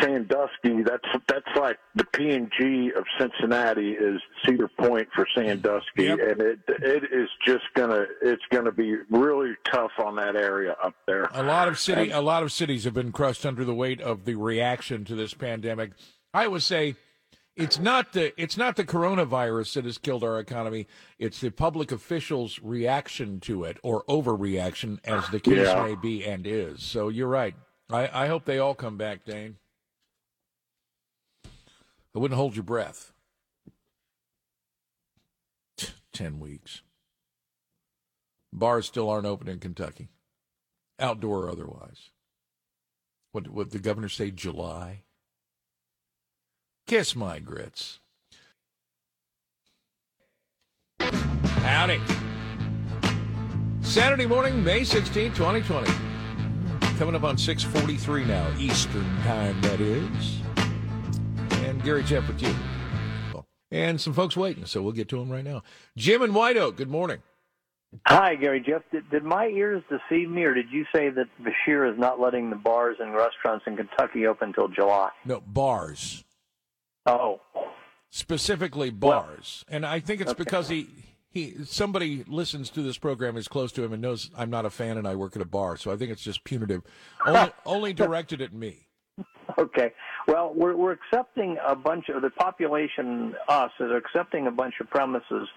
Sandusky, 0.00 0.82
that's 0.82 1.04
that's 1.26 1.56
like 1.56 1.78
the 1.94 2.04
P 2.04 2.30
and 2.30 2.50
G 2.58 2.92
of 2.96 3.04
Cincinnati 3.18 3.92
is 3.92 4.20
Cedar 4.44 4.70
Point 4.78 5.08
for 5.14 5.26
Sandusky, 5.36 6.04
yep. 6.04 6.18
and 6.20 6.40
it 6.40 6.58
it 6.68 7.04
is 7.12 7.28
just 7.44 7.64
gonna 7.74 8.04
it's 8.22 8.42
gonna 8.50 8.72
be 8.72 8.96
really 9.10 9.54
tough 9.70 9.90
on 10.02 10.16
that 10.16 10.36
area 10.36 10.76
up 10.82 10.94
there. 11.06 11.28
A 11.32 11.42
lot 11.42 11.68
of 11.68 11.78
city, 11.78 12.02
and, 12.02 12.12
a 12.12 12.20
lot 12.20 12.42
of 12.42 12.52
cities 12.52 12.84
have 12.84 12.94
been 12.94 13.12
crushed 13.12 13.44
under 13.44 13.64
the 13.64 13.74
weight 13.74 14.00
of 14.00 14.24
the 14.24 14.36
reaction 14.36 15.04
to 15.06 15.14
this 15.14 15.34
pandemic. 15.34 15.92
I 16.32 16.46
would 16.46 16.62
say 16.62 16.94
it's 17.56 17.78
not 17.78 18.12
the 18.12 18.32
it's 18.40 18.56
not 18.56 18.76
the 18.76 18.84
coronavirus 18.84 19.74
that 19.74 19.84
has 19.84 19.98
killed 19.98 20.24
our 20.24 20.38
economy. 20.38 20.86
It's 21.18 21.40
the 21.40 21.50
public 21.50 21.92
officials' 21.92 22.60
reaction 22.62 23.40
to 23.40 23.64
it 23.64 23.78
or 23.82 24.04
overreaction, 24.04 24.98
as 25.04 25.28
the 25.28 25.40
case 25.40 25.66
yeah. 25.66 25.82
may 25.82 25.94
be 25.94 26.24
and 26.24 26.46
is. 26.46 26.82
So 26.82 27.08
you're 27.08 27.28
right. 27.28 27.54
I, 27.90 28.24
I 28.24 28.26
hope 28.28 28.44
they 28.44 28.58
all 28.58 28.74
come 28.74 28.96
back, 28.96 29.24
Dane. 29.24 29.56
I 32.14 32.18
wouldn't 32.18 32.38
hold 32.38 32.56
your 32.56 32.64
breath. 32.64 33.12
Ten 36.12 36.40
weeks. 36.40 36.82
Bars 38.52 38.86
still 38.86 39.08
aren't 39.08 39.26
open 39.26 39.48
in 39.48 39.60
Kentucky, 39.60 40.08
outdoor 40.98 41.44
or 41.44 41.50
otherwise. 41.50 42.10
What 43.32 43.48
would 43.48 43.70
the 43.70 43.78
governor 43.78 44.08
say? 44.08 44.32
July. 44.32 45.02
Kiss 46.86 47.14
my 47.14 47.38
grits. 47.38 48.00
Howdy. 50.98 52.00
Saturday 53.82 54.26
morning, 54.26 54.64
May 54.64 54.82
16, 54.82 55.32
2020. 55.34 55.92
Coming 56.98 57.14
up 57.14 57.22
on 57.22 57.38
643 57.38 58.24
now, 58.24 58.46
Eastern 58.58 59.04
time, 59.22 59.60
that 59.62 59.80
is 59.80 60.40
and 61.64 61.82
Gary 61.82 62.02
Jeff 62.02 62.26
with 62.28 62.42
you. 62.42 62.54
And 63.72 64.00
some 64.00 64.12
folks 64.12 64.36
waiting, 64.36 64.64
so 64.66 64.82
we'll 64.82 64.92
get 64.92 65.08
to 65.10 65.18
them 65.18 65.30
right 65.30 65.44
now. 65.44 65.62
Jim 65.96 66.22
and 66.22 66.34
White 66.34 66.56
Oak, 66.56 66.76
good 66.76 66.90
morning. 66.90 67.18
Hi, 68.06 68.34
Gary 68.34 68.60
Jeff. 68.60 68.82
Did, 68.92 69.08
did 69.10 69.24
my 69.24 69.46
ears 69.46 69.82
deceive 69.88 70.28
me, 70.28 70.42
or 70.42 70.54
did 70.54 70.70
you 70.70 70.84
say 70.94 71.10
that 71.10 71.26
Beshear 71.40 71.92
is 71.92 71.98
not 71.98 72.20
letting 72.20 72.50
the 72.50 72.56
bars 72.56 72.96
and 73.00 73.14
restaurants 73.14 73.64
in 73.66 73.76
Kentucky 73.76 74.26
open 74.26 74.48
until 74.48 74.68
July? 74.68 75.10
No, 75.24 75.40
bars. 75.40 76.24
Oh. 77.06 77.40
Specifically 78.10 78.90
bars. 78.90 79.64
Well, 79.68 79.76
and 79.76 79.86
I 79.86 80.00
think 80.00 80.20
it's 80.20 80.32
okay. 80.32 80.42
because 80.42 80.68
he, 80.68 80.88
he 81.30 81.64
somebody 81.64 82.24
listens 82.26 82.70
to 82.70 82.82
this 82.82 82.98
program 82.98 83.36
is 83.36 83.48
close 83.48 83.70
to 83.72 83.84
him 83.84 83.92
and 83.92 84.02
knows 84.02 84.30
I'm 84.36 84.50
not 84.50 84.66
a 84.66 84.70
fan 84.70 84.98
and 84.98 85.06
I 85.06 85.14
work 85.14 85.36
at 85.36 85.42
a 85.42 85.46
bar, 85.46 85.76
so 85.76 85.92
I 85.92 85.96
think 85.96 86.10
it's 86.10 86.22
just 86.22 86.42
punitive. 86.44 86.82
Only, 87.24 87.52
only 87.66 87.92
directed 87.92 88.40
at 88.40 88.52
me. 88.52 88.88
Okay. 89.60 89.92
Well, 90.26 90.52
we're, 90.56 90.74
we're 90.74 90.92
accepting 90.92 91.58
a 91.64 91.76
bunch 91.76 92.08
of 92.08 92.22
the 92.22 92.30
population, 92.30 93.34
us, 93.46 93.70
is 93.78 93.90
accepting 93.94 94.46
a 94.46 94.50
bunch 94.50 94.74
of 94.80 94.88
premises 94.88 95.48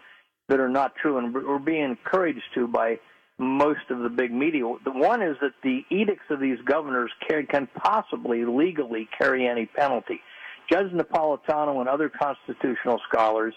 that 0.50 0.60
are 0.60 0.70
not 0.70 0.94
true, 1.02 1.18
and 1.18 1.34
we're 1.34 1.58
being 1.58 1.86
encouraged 1.86 2.44
to 2.56 2.68
by 2.68 3.00
most 3.38 3.90
of 3.90 4.00
the 4.00 4.10
big 4.10 4.32
media. 4.32 4.64
The 4.84 4.92
one 4.92 5.22
is 5.22 5.38
that 5.42 5.54
the 5.64 5.84
edicts 5.90 6.26
of 6.30 6.42
these 6.42 6.58
governors 6.66 7.12
can, 7.28 7.48
can 7.48 7.68
possibly 7.68 8.44
legally 8.44 9.08
carry 9.18 9.48
any 9.48 9.68
penalty. 9.68 10.20
Judge 10.70 10.92
Napolitano 10.92 11.80
and 11.80 11.88
other 11.88 12.10
constitutional 12.10 13.00
scholars 13.10 13.54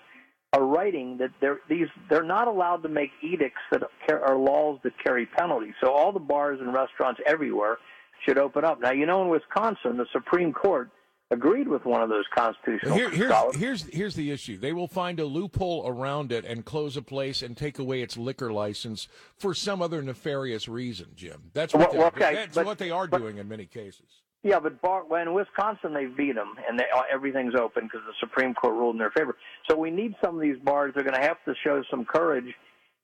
are 0.53 0.65
writing 0.65 1.19
that 1.19 1.31
they're 1.41 1.59
these 1.69 1.89
they're 2.09 2.23
not 2.23 2.49
allowed 2.49 2.83
to 2.83 2.89
make 2.89 3.11
edicts 3.23 3.61
that 3.71 3.83
are 4.09 4.37
laws 4.37 4.79
that 4.85 4.93
carry 5.03 5.27
penalties. 5.27 5.75
So 5.83 5.93
all 5.93 6.13
the 6.13 6.21
bars 6.21 6.61
and 6.61 6.73
restaurants 6.73 7.21
everywhere 7.27 7.79
should 8.25 8.39
open 8.39 8.65
up. 8.65 8.81
Now, 8.81 8.93
you 8.93 9.07
know, 9.07 9.23
in 9.23 9.29
Wisconsin, 9.29 9.97
the 9.97 10.07
Supreme 10.13 10.53
Court 10.53 10.91
agreed 11.31 11.67
with 11.67 11.85
one 11.85 12.03
of 12.03 12.09
those 12.09 12.25
constitutional 12.37 12.95
Here, 12.95 13.11
here's, 13.11 13.57
here's, 13.57 13.83
here's 13.85 14.15
the 14.15 14.31
issue. 14.31 14.59
They 14.59 14.73
will 14.73 14.87
find 14.87 15.19
a 15.19 15.25
loophole 15.25 15.85
around 15.87 16.31
it 16.31 16.45
and 16.45 16.65
close 16.65 16.97
a 16.97 17.03
place 17.03 17.43
and 17.43 17.57
take 17.57 17.79
away 17.79 18.03
its 18.03 18.17
liquor 18.17 18.53
license 18.53 19.09
for 19.37 19.53
some 19.53 19.83
other 19.83 20.03
nefarious 20.03 20.69
reason, 20.69 21.09
Jim. 21.17 21.51
That's 21.53 21.75
what, 21.75 21.93
well, 21.93 22.13
they, 22.15 22.25
okay, 22.25 22.35
that's 22.35 22.55
but, 22.55 22.67
what 22.67 22.79
they 22.79 22.91
are 22.91 23.09
but, 23.09 23.19
doing 23.19 23.39
in 23.39 23.49
many 23.49 23.67
cases. 23.67 24.07
Yeah, 24.43 24.61
but 24.61 24.81
bar, 24.81 25.03
in 25.21 25.35
Wisconsin 25.35 25.93
they 25.93 26.05
beat 26.07 26.37
them 26.37 26.55
and 26.69 26.79
they, 26.79 26.85
uh, 26.95 27.03
everything's 27.13 27.57
open 27.57 27.85
because 27.85 28.03
the 28.07 28.15
Supreme 28.21 28.55
Court 28.55 28.75
ruled 28.75 28.95
in 28.95 28.99
their 29.01 29.11
favor. 29.11 29.37
So 29.69 29.77
we 29.77 29.91
need 29.91 30.15
some 30.25 30.37
of 30.37 30.41
these 30.41 30.59
bars. 30.63 30.93
They're 30.95 31.03
going 31.03 31.21
to 31.21 31.27
have 31.27 31.43
to 31.47 31.55
show 31.65 31.83
some 31.91 32.05
courage 32.05 32.55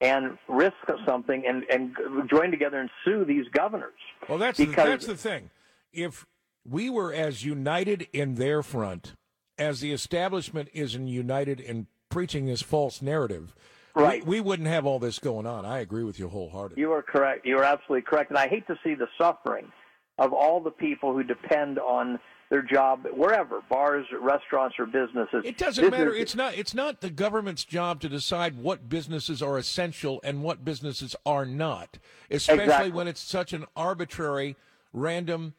and 0.03 0.37
risk 0.49 0.75
something 1.07 1.45
and, 1.47 1.63
and 1.71 1.97
join 2.29 2.51
together 2.51 2.81
and 2.81 2.91
sue 3.05 3.25
these 3.25 3.47
governors. 3.53 3.93
Well, 4.29 4.37
that's 4.37 4.59
the, 4.59 4.67
that's 4.67 5.07
the 5.07 5.17
thing. 5.17 5.51
If 5.93 6.27
we 6.69 6.91
were 6.91 7.13
as 7.13 7.45
united 7.45 8.09
in 8.13 8.35
their 8.35 8.63
front 8.63 9.15
as 9.57 9.81
the 9.81 9.93
establishment 9.93 10.69
is 10.73 10.95
in 10.97 11.07
united 11.07 11.61
in 11.61 11.87
preaching 12.11 12.47
this 12.47 12.63
false 12.63 13.01
narrative, 13.01 13.55
right. 13.95 14.27
we, 14.27 14.39
we 14.39 14.41
wouldn't 14.41 14.69
have 14.69 14.85
all 14.85 14.99
this 14.99 15.21
going 15.21 15.47
on. 15.47 15.65
I 15.65 15.79
agree 15.79 16.03
with 16.03 16.19
you 16.19 16.29
wholeheartedly. 16.29 16.81
You 16.81 16.93
are 16.93 17.03
correct. 17.03 17.47
You 17.47 17.59
are 17.59 17.65
absolutely 17.65 18.03
correct. 18.03 18.31
And 18.31 18.39
I 18.39 18.49
hate 18.49 18.67
to 18.67 18.79
see 18.83 18.95
the 18.95 19.09
suffering 19.17 19.71
of 20.19 20.33
all 20.33 20.61
the 20.61 20.71
people 20.71 21.13
who 21.13 21.23
depend 21.23 21.79
on 21.79 22.19
their 22.53 22.61
job 22.61 23.07
wherever 23.15 23.63
bars 23.71 24.05
restaurants 24.21 24.77
or 24.79 24.85
businesses. 24.85 25.43
It 25.43 25.57
doesn't 25.57 25.91
matter. 25.91 26.15
it's 26.15 26.37
not 26.37 26.55
it's 26.55 26.75
not 26.75 27.01
the 27.01 27.09
government's 27.09 27.65
job 27.65 28.03
to 28.03 28.11
decide 28.11 28.59
what 28.59 28.91
businesses 28.91 29.41
are 29.41 29.57
essential 29.57 30.21
and 30.23 30.43
what 30.43 30.63
businesses 30.63 31.17
are 31.25 31.47
not 31.47 31.97
especially 32.31 32.65
exactly. 32.65 32.93
when 32.93 33.09
it's 33.09 33.23
such 33.23 33.55
an 33.55 33.65
arbitrary 33.75 34.55
random 34.93 35.55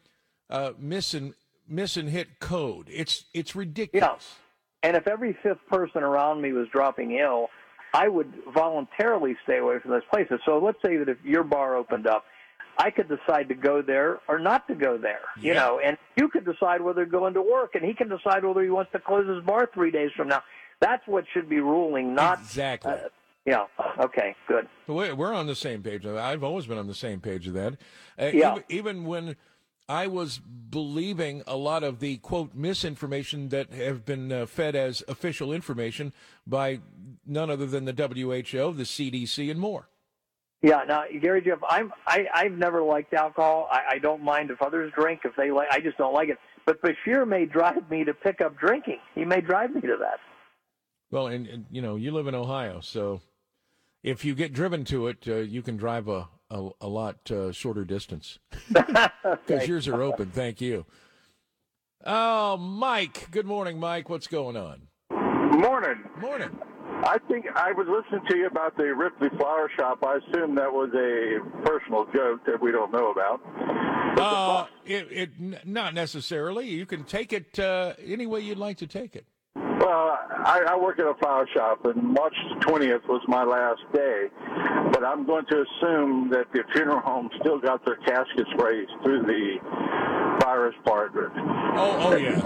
uh, 0.52 0.74
miss 0.78 1.16
and 1.16 1.34
miss 1.68 1.98
and 1.98 2.10
hit 2.10 2.40
code. 2.40 2.88
It's 2.92 3.26
it's 3.34 3.56
ridiculous. 3.56 4.36
Yeah. 4.84 4.90
and 4.90 4.96
if 4.96 5.08
every 5.08 5.36
fifth 5.42 5.66
person 5.72 6.04
around 6.04 6.42
me 6.42 6.54
was 6.54 6.68
dropping 6.72 7.18
ill 7.18 7.48
i 7.96 8.08
would 8.08 8.32
voluntarily 8.54 9.36
stay 9.44 9.58
away 9.58 9.80
from 9.80 9.90
those 9.90 10.06
places. 10.12 10.40
So 10.46 10.60
let's 10.60 10.78
say 10.86 10.98
that 10.98 11.10
if 11.10 11.18
your 11.26 11.44
bar 11.44 11.76
opened 11.76 12.06
up 12.06 12.26
I 12.77 12.89
could 12.89 13.08
decide 13.08 13.50
to 13.50 13.56
go 13.56 13.82
there 13.82 14.20
or 14.27 14.39
not 14.39 14.68
to 14.68 14.75
go 14.75 14.98
there, 14.98 15.22
you 15.39 15.53
know, 15.53 15.80
and 15.84 15.98
you 16.15 16.27
could 16.27 16.46
decide 16.46 16.82
whether 16.82 17.06
to 17.06 17.12
go 17.12 17.27
into 17.27 17.42
work, 17.42 17.75
and 17.75 17.84
he 17.84 17.94
can 17.94 18.10
decide 18.10 18.44
whether 18.44 18.63
he 18.63 18.70
wants 18.70 18.92
to 18.94 19.00
close 19.00 19.27
his 19.27 19.44
bar 19.46 19.70
three 19.74 19.92
days 19.92 20.12
from 20.15 20.27
now. 20.27 20.44
That's 20.80 21.06
what 21.08 21.25
should 21.34 21.48
be 21.48 21.60
ruling, 21.60 22.15
not 22.15 22.39
exactly. 22.39 22.94
Uh, 22.94 23.10
yeah. 23.46 23.65
Okay. 24.00 24.36
Good. 24.48 24.68
We're 24.88 25.34
on 25.34 25.48
the 25.48 25.56
same 25.56 25.84
page. 25.84 26.06
I've 26.06 26.44
always 26.44 26.65
been 26.65 26.77
on 26.77 26.88
the 26.88 26.96
same 26.96 27.20
page 27.20 27.48
of 27.48 27.53
that. 27.53 27.74
Uh, 28.18 28.32
yeah. 28.34 28.51
Even, 28.51 28.63
even 28.70 29.06
when 29.06 29.36
I 29.89 30.08
was 30.08 30.39
believing 30.39 31.44
a 31.46 31.58
lot 31.58 31.84
of 31.84 32.00
the 32.00 32.18
quote 32.18 32.53
misinformation 32.53 33.50
that 33.50 33.72
have 33.74 34.06
been 34.06 34.32
uh, 34.32 34.46
fed 34.46 34.75
as 34.75 35.03
official 35.08 35.51
information 35.51 36.13
by 36.48 36.80
none 37.25 37.50
other 37.50 37.65
than 37.65 37.86
the 37.86 37.92
WHO, 37.92 38.74
the 38.74 38.84
CDC, 38.84 39.51
and 39.51 39.60
more. 39.60 39.89
Yeah, 40.63 40.84
now 40.88 41.03
Gary 41.22 41.41
Jeff, 41.41 41.60
I'm 41.70 41.91
I, 42.08 42.25
I've 42.34 42.53
never 42.53 42.82
liked 42.82 43.13
alcohol. 43.13 43.67
I, 43.70 43.96
I 43.96 44.00
don't 44.00 44.24
mind 44.24 44.50
if 44.50 44.62
others 44.62 44.93
drink 44.96 45.22
if 45.25 45.36
they 45.36 45.51
like. 45.51 45.67
I 45.70 45.82
just 45.82 45.98
don't 45.98 46.13
like 46.13 46.29
it. 46.29 46.38
But 46.65 46.82
Beshear 46.82 47.27
may 47.27 47.46
drive 47.46 47.89
me 47.91 48.05
to 48.05 48.13
pick 48.13 48.39
up 48.39 48.58
drinking. 48.58 49.00
He 49.13 49.25
may 49.25 49.41
drive 49.41 49.75
me 49.75 49.82
to 49.82 49.98
that. 50.00 50.20
Well, 51.12 51.27
and, 51.27 51.46
and 51.48 51.65
you 51.70 51.82
know, 51.82 51.98
you 51.98 52.12
live 52.12 52.27
in 52.27 52.34
Ohio, 52.34 52.79
so 52.79 53.20
if 54.03 54.24
you 54.24 54.34
get 54.36 54.53
driven 54.53 54.86
to 54.86 55.08
it, 55.08 55.25
uh, 55.27 55.36
you 55.36 55.62
can 55.62 55.75
drive 55.75 56.08
a 56.08 56.29
a, 56.50 56.70
a 56.79 56.88
lot 56.88 57.29
uh, 57.29 57.51
shorter 57.51 57.84
distance 57.84 58.39
because 58.72 59.67
yours 59.67 59.88
are 59.88 60.01
open. 60.01 60.29
Thank 60.29 60.62
you. 60.62 60.86
Oh, 62.05 62.58
Mike. 62.58 63.29
Good 63.32 63.46
morning, 63.46 63.79
Mike. 63.79 64.10
What's 64.10 64.27
going 64.27 64.55
on? 64.55 64.88
Morning. 65.10 66.03
Morning. 66.20 66.58
I 67.03 67.17
think 67.27 67.45
I 67.53 67.74
was 67.74 67.88
listening 67.88 68.25
to 68.29 68.38
you 68.38 68.48
about 68.48 68.77
the 68.77 68.95
Ripley 68.95 69.29
Flower 69.38 69.69
Shop. 69.77 70.03
I 70.03 70.17
assume 70.17 70.55
that 70.55 70.72
was 70.72 70.89
a 70.93 71.39
personal 71.65 72.05
joke 72.13 72.45
that 72.45 72.62
we 72.62 72.72
don't 72.72 72.91
know 72.91 73.12
about. 73.12 73.41
Uh, 74.17 74.65
it, 74.86 75.07
it 75.12 75.65
not 75.67 75.93
necessarily. 75.93 76.69
You 76.69 76.86
can 76.86 77.03
take 77.03 77.33
it 77.33 77.60
uh, 77.60 77.93
any 78.05 78.25
way 78.25 78.39
you'd 78.39 78.57
like 78.57 78.77
to 78.77 78.88
take 78.88 79.15
it. 79.15 79.25
Well, 79.55 80.17
I, 80.45 80.63
I 80.69 80.77
work 80.77 81.00
at 81.00 81.05
a 81.05 81.13
flower 81.15 81.48
shop, 81.53 81.86
and 81.86 82.01
March 82.01 82.36
20th 82.62 83.05
was 83.07 83.22
my 83.27 83.43
last 83.43 83.81
day. 83.93 84.27
But 84.91 85.03
I'm 85.03 85.25
going 85.25 85.45
to 85.48 85.63
assume 85.63 86.29
that 86.29 86.45
the 86.53 86.63
funeral 86.74 87.01
home 87.01 87.29
still 87.41 87.60
got 87.60 87.83
their 87.86 87.98
caskets 87.98 88.50
raised 88.57 88.91
through 89.03 89.24
the 89.24 89.57
virus 90.41 90.75
part. 90.86 91.12
Oh, 91.15 91.98
oh 92.00 92.15
yes. 92.15 92.43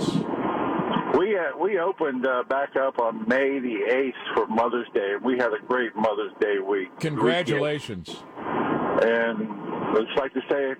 We 1.15 1.37
uh, 1.37 1.57
we 1.59 1.79
opened 1.79 2.25
uh, 2.25 2.43
back 2.49 2.75
up 2.75 2.99
on 2.99 3.27
May 3.27 3.59
the 3.59 3.83
eighth 3.89 4.17
for 4.35 4.47
Mother's 4.47 4.87
Day. 4.93 5.13
We 5.23 5.37
had 5.37 5.53
a 5.53 5.65
great 5.65 5.95
Mother's 5.95 6.33
Day 6.41 6.55
week. 6.59 6.89
Congratulations! 6.99 8.09
Weekend. 8.09 9.03
And 9.03 9.49
I'd 9.97 10.05
just 10.05 10.17
like 10.17 10.33
to 10.33 10.41
say 10.49 10.73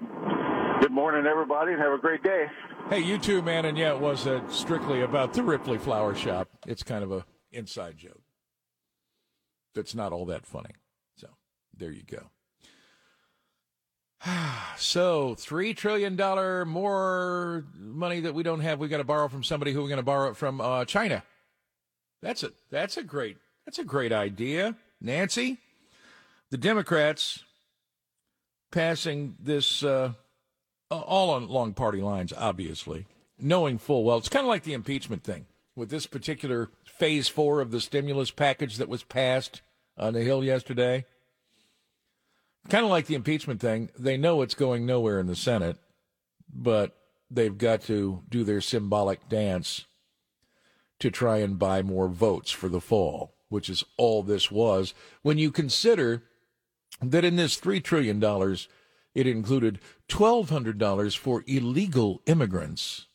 good 0.81 0.91
morning, 0.91 1.25
everybody, 1.25 1.74
and 1.74 1.81
have 1.81 1.93
a 1.93 1.98
great 1.98 2.24
day. 2.24 2.46
Hey, 2.89 3.00
you 3.00 3.17
too, 3.17 3.41
man. 3.41 3.65
And 3.65 3.77
yeah, 3.77 3.93
it 3.93 4.00
was 4.00 4.27
uh, 4.27 4.41
strictly 4.50 5.01
about 5.01 5.34
the 5.34 5.43
Ripley 5.43 5.77
Flower 5.77 6.15
Shop. 6.15 6.50
It's 6.65 6.84
kind 6.84 7.03
of 7.03 7.12
a 7.12 7.25
inside 7.51 7.98
joke. 7.98 8.22
That's 9.75 9.93
not 9.93 10.13
all 10.13 10.25
that 10.27 10.46
funny. 10.46 10.72
So 11.15 11.27
there 11.75 11.91
you 11.91 12.03
go. 12.03 12.31
so 14.78 15.36
three 15.36 15.74
trillion 15.74 16.16
dollar 16.16 16.66
more 16.66 17.66
money 17.78 18.22
that 18.22 18.34
we 18.34 18.44
don't 18.44 18.62
have. 18.62 18.80
We 18.80 18.88
got 18.88 18.98
to 18.98 19.04
borrow 19.04 19.28
from 19.28 19.44
somebody 19.44 19.74
who 19.74 19.82
we're 19.82 19.90
going 19.90 19.98
to 19.98 20.04
borrow 20.04 20.30
it 20.30 20.38
from 20.38 20.62
uh, 20.62 20.86
China. 20.86 21.24
That's 22.22 22.44
a 22.44 22.52
that's 22.72 22.98
a 22.98 23.04
great 23.04 23.38
that's 23.66 23.80
a 23.80 23.84
great 23.84 24.12
idea, 24.12 24.76
Nancy. 25.00 25.58
The 26.50 26.58
Democrats 26.58 27.44
passing 28.72 29.36
this 29.40 29.84
uh, 29.84 30.14
all 30.90 31.38
along 31.38 31.74
party 31.74 32.02
lines, 32.02 32.34
obviously, 32.36 33.06
knowing 33.40 33.78
full 33.78 34.04
well 34.04 34.18
it's 34.18 34.30
kind 34.30 34.46
of 34.46 34.50
like 34.50 34.64
the 34.64 34.74
impeachment 34.74 35.24
thing 35.24 35.46
with 35.76 35.90
this 35.90 36.08
particular 36.08 36.70
phase 36.86 37.28
four 37.28 37.62
of 37.62 37.70
the 37.70 37.80
stimulus 37.80 38.32
package 38.32 38.78
that 38.78 38.90
was 38.90 39.04
passed 39.04 39.62
on 39.96 40.14
the 40.14 40.24
Hill 40.24 40.44
yesterday 40.44 41.06
kind 42.70 42.84
of 42.84 42.92
like 42.92 43.08
the 43.08 43.16
impeachment 43.16 43.60
thing. 43.60 43.90
They 43.98 44.18
know 44.18 44.42
it's 44.42 44.56
going 44.56 44.86
nowhere 44.86 45.20
in 45.20 45.28
the 45.28 45.36
Senate, 45.36 45.78
but 46.54 46.98
they've 47.30 47.58
got 47.58 47.82
to 47.84 48.24
do 48.30 48.44
their 48.44 48.62
symbolic 48.62 49.28
dance 49.30 49.86
to 51.00 51.12
try 51.12 51.38
and 51.38 51.60
buy 51.60 51.82
more 51.82 52.08
votes 52.08 52.52
for 52.52 52.70
the 52.70 52.82
fall, 52.82 53.36
which 53.50 53.70
is 53.70 53.84
all 53.98 54.24
this 54.24 54.50
was. 54.50 54.94
When 55.22 55.38
you 55.38 55.52
consider 55.52 56.24
that 57.02 57.26
in 57.26 57.36
this 57.36 57.60
$3 57.60 57.84
trillion, 57.84 58.24
it 59.14 59.28
included 59.28 59.80
$1,200 60.10 61.18
for 61.18 61.44
illegal 61.48 62.22
immigrants 62.26 63.08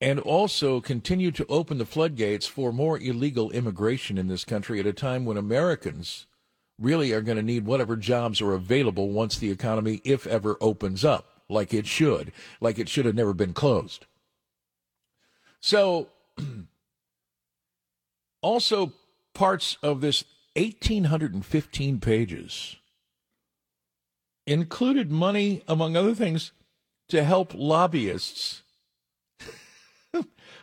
and 0.00 0.18
also 0.18 0.80
continue 0.80 1.30
to 1.30 1.46
open 1.48 1.78
the 1.78 1.84
floodgates 1.84 2.46
for 2.46 2.72
more 2.72 2.98
illegal 2.98 3.50
immigration 3.50 4.16
in 4.16 4.28
this 4.28 4.44
country 4.44 4.80
at 4.80 4.86
a 4.86 4.92
time 4.92 5.24
when 5.24 5.36
Americans 5.36 6.26
really 6.80 7.12
are 7.12 7.20
going 7.20 7.36
to 7.36 7.42
need 7.42 7.66
whatever 7.66 7.94
jobs 7.96 8.40
are 8.40 8.54
available 8.54 9.10
once 9.10 9.38
the 9.38 9.50
economy, 9.50 10.00
if 10.04 10.26
ever, 10.26 10.56
opens 10.60 11.04
up, 11.04 11.42
like 11.48 11.74
it 11.74 11.86
should, 11.86 12.32
like 12.60 12.78
it 12.78 12.88
should 12.88 13.04
have 13.04 13.14
never 13.14 13.34
been 13.34 13.52
closed. 13.52 14.06
So, 15.60 16.08
also 18.42 18.92
parts 19.34 19.76
of 19.82 20.00
this 20.00 20.24
1,815 20.56 22.00
pages 22.00 22.76
included 24.46 25.10
money, 25.10 25.62
among 25.68 25.96
other 25.96 26.14
things, 26.14 26.52
to 27.08 27.22
help 27.22 27.52
lobbyists 27.54 28.62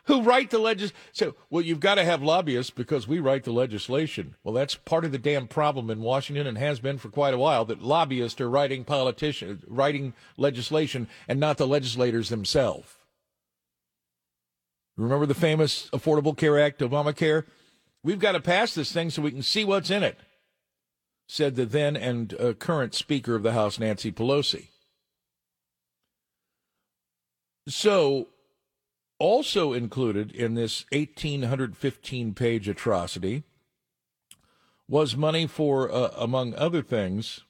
who 0.08 0.22
write 0.22 0.50
the 0.50 0.58
legis. 0.58 0.94
So, 1.12 1.36
well, 1.50 1.62
you've 1.62 1.80
got 1.80 1.96
to 1.96 2.04
have 2.04 2.24
lobbyists 2.24 2.72
because 2.72 3.08
we 3.08 3.20
write 3.20 3.44
the 3.44 3.52
legislation. 3.52 4.36
Well, 4.44 4.54
that's 4.54 4.76
part 4.76 5.06
of 5.06 5.12
the 5.12 5.18
damn 5.18 5.48
problem 5.48 5.90
in 5.90 6.02
Washington 6.02 6.48
and 6.48 6.58
has 6.58 6.80
been 6.80 6.98
for 6.98 7.10
quite 7.10 7.34
a 7.34 7.38
while 7.38 7.66
that 7.66 7.84
lobbyists 7.84 8.42
are 8.42 8.50
writing 8.50 8.84
politicians, 8.84 9.64
writing 9.68 10.14
legislation, 10.38 11.08
and 11.28 11.40
not 11.40 11.58
the 11.58 11.68
legislators 11.68 12.30
themselves. 12.30 12.94
Remember 14.96 15.26
the 15.26 15.36
famous 15.36 15.90
Affordable 15.92 16.36
Care 16.36 16.60
Act, 16.60 16.80
Obamacare? 16.80 17.44
We've 18.04 18.20
got 18.20 18.32
to 18.32 18.40
pass 18.40 18.74
this 18.74 18.92
thing 18.92 19.10
so 19.10 19.22
we 19.22 19.32
can 19.32 19.44
see 19.44 19.64
what's 19.64 19.92
in 19.92 20.02
it, 20.02 20.18
said 21.28 21.56
the 21.56 21.66
then 21.66 21.96
and 21.96 22.34
uh, 22.40 22.54
current 22.54 22.96
Speaker 22.96 23.36
of 23.36 23.44
the 23.44 23.52
House, 23.52 23.78
Nancy 23.78 24.12
Pelosi. 24.12 24.70
So 27.68 28.30
also 29.20 29.74
included 29.74 30.32
in 30.32 30.53
this 30.53 30.86
1,815 30.92 32.34
page 32.34 32.68
atrocity 32.68 33.44
was 34.88 35.18
money 35.18 35.48
for, 35.48 35.92
uh, 35.92 36.12
among 36.18 36.56
other 36.56 36.82
things, 36.82 37.42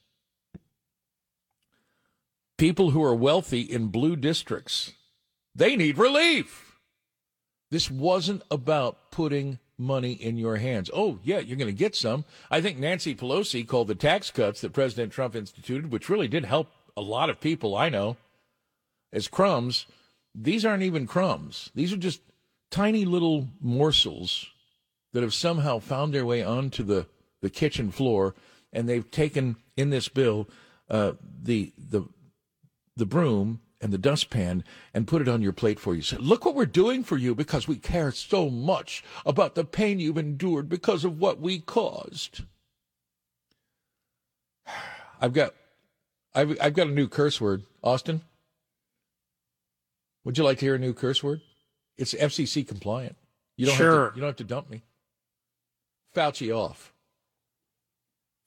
people 2.56 2.90
who 2.90 3.02
are 3.02 3.14
wealthy 3.14 3.60
in 3.60 3.88
blue 3.88 4.16
districts. 4.16 4.92
They 5.54 5.76
need 5.76 5.98
relief. 5.98 6.78
This 7.70 7.90
wasn't 7.90 8.42
about 8.50 9.10
putting 9.10 9.58
money 9.76 10.12
in 10.12 10.36
your 10.36 10.56
hands. 10.56 10.90
Oh, 10.92 11.20
yeah, 11.22 11.38
you're 11.38 11.56
going 11.56 11.68
to 11.68 11.72
get 11.72 11.94
some. 11.94 12.24
I 12.50 12.60
think 12.60 12.78
Nancy 12.78 13.14
Pelosi 13.14 13.66
called 13.66 13.88
the 13.88 13.94
tax 13.94 14.30
cuts 14.30 14.60
that 14.60 14.72
President 14.72 15.12
Trump 15.12 15.36
instituted, 15.36 15.92
which 15.92 16.08
really 16.08 16.28
did 16.28 16.44
help 16.44 16.68
a 16.96 17.00
lot 17.00 17.30
of 17.30 17.40
people 17.40 17.76
I 17.76 17.88
know, 17.88 18.16
as 19.12 19.28
crumbs 19.28 19.86
these 20.34 20.64
aren't 20.64 20.82
even 20.82 21.06
crumbs. 21.06 21.70
These 21.74 21.92
are 21.92 21.98
just 21.98 22.20
tiny 22.70 23.04
little 23.04 23.48
morsels 23.60 24.46
that 25.12 25.22
have 25.22 25.34
somehow 25.34 25.78
found 25.78 26.12
their 26.12 26.26
way 26.26 26.42
onto 26.42 26.82
the, 26.82 27.06
the 27.40 27.50
kitchen 27.50 27.90
floor, 27.90 28.34
and 28.72 28.88
they've 28.88 29.10
taken 29.10 29.56
in 29.76 29.90
this 29.90 30.08
bill 30.08 30.48
uh, 30.90 31.12
the 31.42 31.72
the 31.76 32.02
the 32.96 33.06
broom 33.06 33.60
and 33.80 33.92
the 33.92 33.98
dustpan 33.98 34.64
and 34.92 35.06
put 35.06 35.22
it 35.22 35.28
on 35.28 35.40
your 35.40 35.52
plate 35.52 35.78
for 35.78 35.94
you. 35.94 36.02
Say, 36.02 36.16
look 36.16 36.44
what 36.44 36.56
we're 36.56 36.66
doing 36.66 37.04
for 37.04 37.16
you 37.16 37.34
because 37.34 37.68
we 37.68 37.76
care 37.76 38.10
so 38.10 38.50
much 38.50 39.04
about 39.24 39.54
the 39.54 39.64
pain 39.64 40.00
you've 40.00 40.18
endured 40.18 40.68
because 40.68 41.04
of 41.04 41.20
what 41.20 41.40
we 41.40 41.60
caused. 41.60 42.42
I've 45.20 45.32
got 45.32 45.54
I've 46.34 46.56
I've 46.60 46.74
got 46.74 46.88
a 46.88 46.92
new 46.92 47.08
curse 47.08 47.40
word, 47.40 47.64
Austin. 47.82 48.22
Would 50.28 50.36
you 50.36 50.44
like 50.44 50.58
to 50.58 50.66
hear 50.66 50.74
a 50.74 50.78
new 50.78 50.92
curse 50.92 51.22
word? 51.22 51.40
It's 51.96 52.12
FCC 52.12 52.68
compliant. 52.68 53.16
You 53.56 53.64
don't 53.64 53.76
sure. 53.76 54.04
have 54.04 54.12
to, 54.12 54.16
you 54.16 54.20
don't 54.20 54.28
have 54.28 54.36
to 54.36 54.44
dump 54.44 54.68
me. 54.68 54.82
Fauci 56.14 56.54
off. 56.54 56.92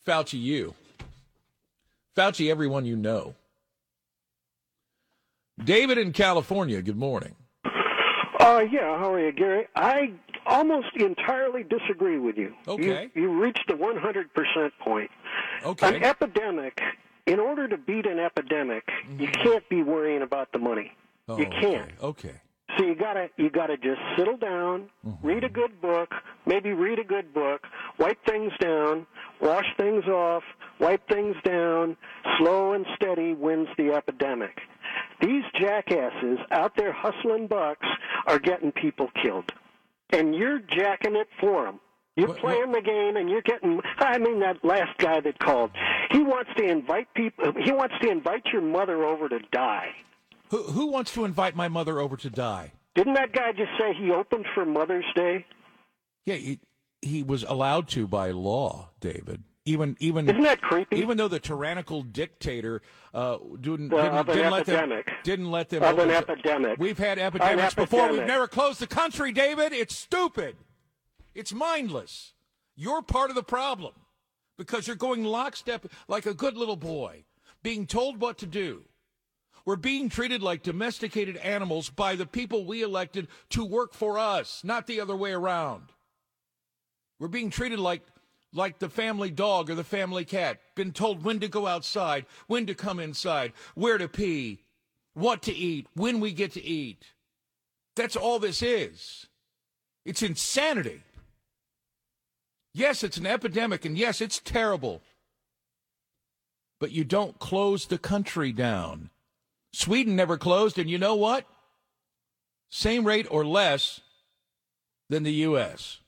Fauci 0.05 0.39
you. 0.39 0.75
Fauci 2.15 2.51
everyone 2.51 2.85
you 2.85 2.95
know. 2.95 3.33
David 5.63 5.97
in 5.97 6.13
California, 6.13 6.83
good 6.83 6.97
morning. 6.97 7.33
Uh, 7.65 8.63
yeah, 8.71 8.99
how 8.99 9.13
are 9.13 9.19
you, 9.19 9.31
Gary? 9.31 9.65
I 9.75 10.13
almost 10.45 10.95
entirely 10.95 11.63
disagree 11.63 12.19
with 12.19 12.37
you. 12.37 12.53
Okay. 12.67 13.09
You, 13.15 13.23
you 13.23 13.41
reached 13.41 13.63
the 13.67 13.73
100% 13.73 14.71
point. 14.81 15.09
Okay. 15.65 15.95
An 15.95 16.03
epidemic, 16.03 16.79
in 17.25 17.39
order 17.39 17.67
to 17.67 17.75
beat 17.75 18.05
an 18.05 18.19
epidemic, 18.19 18.85
mm-hmm. 18.85 19.19
you 19.19 19.29
can't 19.29 19.67
be 19.67 19.81
worrying 19.81 20.21
about 20.21 20.51
the 20.51 20.59
money. 20.59 20.91
Oh, 21.27 21.37
you 21.37 21.45
can't. 21.45 21.91
Okay. 22.01 22.29
okay. 22.29 22.41
So 22.77 22.85
you 22.85 22.95
gotta 22.95 23.29
you 23.37 23.49
gotta 23.49 23.75
just 23.75 23.99
settle 24.17 24.37
down, 24.37 24.89
mm-hmm. 25.05 25.27
read 25.27 25.43
a 25.43 25.49
good 25.49 25.81
book, 25.81 26.09
maybe 26.45 26.71
read 26.71 26.99
a 26.99 27.03
good 27.03 27.33
book, 27.33 27.67
wipe 27.99 28.23
things 28.25 28.53
down, 28.59 29.05
wash 29.41 29.65
things 29.77 30.05
off, 30.05 30.43
wipe 30.79 31.05
things 31.09 31.35
down. 31.43 31.97
Slow 32.37 32.73
and 32.73 32.85
steady 32.95 33.33
wins 33.33 33.67
the 33.77 33.91
epidemic. 33.91 34.61
These 35.21 35.43
jackasses 35.59 36.39
out 36.51 36.75
there 36.77 36.93
hustling 36.93 37.47
bucks 37.47 37.87
are 38.25 38.39
getting 38.39 38.71
people 38.71 39.09
killed, 39.21 39.51
and 40.11 40.33
you're 40.33 40.59
jacking 40.59 41.15
it 41.15 41.27
for 41.39 41.65
them. 41.65 41.79
You're 42.15 42.29
what, 42.29 42.39
playing 42.39 42.71
what? 42.71 42.83
the 42.83 42.89
game, 42.89 43.17
and 43.17 43.29
you're 43.29 43.41
getting. 43.41 43.81
I 43.99 44.17
mean, 44.17 44.39
that 44.39 44.63
last 44.63 44.97
guy 44.97 45.19
that 45.19 45.39
called, 45.39 45.71
he 46.11 46.23
wants 46.23 46.51
to 46.57 46.63
invite 46.63 47.13
people. 47.13 47.53
He 47.63 47.71
wants 47.71 47.95
to 48.01 48.09
invite 48.09 48.45
your 48.53 48.61
mother 48.61 49.03
over 49.03 49.27
to 49.29 49.39
die. 49.51 49.89
Who, 50.51 50.63
who 50.63 50.87
wants 50.87 51.13
to 51.13 51.23
invite 51.23 51.55
my 51.55 51.69
mother 51.69 51.99
over 51.99 52.17
to 52.17 52.29
die? 52.29 52.73
Didn't 52.93 53.13
that 53.13 53.31
guy 53.31 53.53
just 53.53 53.71
say 53.79 53.93
he 53.93 54.11
opened 54.11 54.45
for 54.53 54.65
Mother's 54.65 55.05
Day? 55.15 55.45
Yeah, 56.25 56.35
he, 56.35 56.59
he 57.01 57.23
was 57.23 57.43
allowed 57.43 57.87
to 57.89 58.05
by 58.05 58.31
law, 58.31 58.89
David. 58.99 59.43
Even 59.63 59.95
even 59.99 60.27
isn't 60.27 60.41
that 60.41 60.59
creepy? 60.59 60.97
Even 60.97 61.17
though 61.17 61.27
the 61.27 61.39
tyrannical 61.39 62.01
dictator 62.01 62.81
uh, 63.13 63.37
didn't 63.61 63.89
well, 63.89 64.23
didn't, 64.23 64.35
didn't 64.35 64.51
let 64.51 64.65
them 64.65 65.03
didn't 65.23 65.51
let 65.51 65.69
them 65.69 65.83
of 65.83 65.99
an 65.99 66.09
epidemic. 66.09 66.79
We've 66.79 66.97
had 66.97 67.19
epidemics 67.19 67.75
before. 67.75 68.11
We've 68.11 68.25
never 68.25 68.47
closed 68.47 68.79
the 68.79 68.87
country, 68.87 69.31
David. 69.31 69.71
It's 69.71 69.95
stupid. 69.95 70.55
It's 71.35 71.53
mindless. 71.53 72.33
You're 72.75 73.03
part 73.03 73.29
of 73.29 73.35
the 73.35 73.43
problem 73.43 73.93
because 74.57 74.87
you're 74.87 74.95
going 74.95 75.23
lockstep 75.23 75.85
like 76.07 76.25
a 76.25 76.33
good 76.33 76.57
little 76.57 76.75
boy, 76.75 77.23
being 77.61 77.85
told 77.85 78.19
what 78.19 78.39
to 78.39 78.47
do. 78.47 78.85
We're 79.65 79.75
being 79.75 80.09
treated 80.09 80.41
like 80.41 80.63
domesticated 80.63 81.37
animals 81.37 81.89
by 81.89 82.15
the 82.15 82.25
people 82.25 82.65
we 82.65 82.81
elected 82.81 83.27
to 83.49 83.63
work 83.63 83.93
for 83.93 84.17
us, 84.17 84.63
not 84.63 84.87
the 84.87 84.99
other 84.99 85.15
way 85.15 85.31
around. 85.31 85.89
We're 87.19 87.27
being 87.27 87.49
treated 87.49 87.79
like 87.79 88.01
like 88.53 88.79
the 88.79 88.89
family 88.89 89.29
dog 89.29 89.69
or 89.69 89.75
the 89.75 89.83
family 89.83 90.25
cat, 90.25 90.59
been 90.75 90.91
told 90.91 91.23
when 91.23 91.39
to 91.39 91.47
go 91.47 91.67
outside, 91.67 92.25
when 92.47 92.65
to 92.65 92.75
come 92.75 92.99
inside, 92.99 93.53
where 93.75 93.97
to 93.97 94.07
pee, 94.07 94.59
what 95.13 95.41
to 95.43 95.53
eat, 95.53 95.87
when 95.93 96.19
we 96.19 96.33
get 96.33 96.51
to 96.53 96.61
eat. 96.63 97.13
That's 97.95 98.15
all 98.15 98.39
this 98.39 98.61
is. 98.61 99.27
It's 100.05 100.23
insanity. 100.23 101.03
Yes, 102.73 103.03
it's 103.03 103.17
an 103.17 103.25
epidemic, 103.25 103.85
and 103.85 103.97
yes, 103.97 104.21
it's 104.21 104.39
terrible. 104.39 105.01
But 106.79 106.91
you 106.91 107.03
don't 107.03 107.37
close 107.39 107.85
the 107.85 107.97
country 107.97 108.51
down. 108.51 109.11
Sweden 109.73 110.15
never 110.15 110.37
closed, 110.37 110.77
and 110.77 110.89
you 110.89 110.97
know 110.97 111.15
what? 111.15 111.45
Same 112.69 113.05
rate 113.05 113.27
or 113.29 113.45
less 113.45 114.01
than 115.09 115.23
the 115.23 115.33
U.S. 115.33 115.99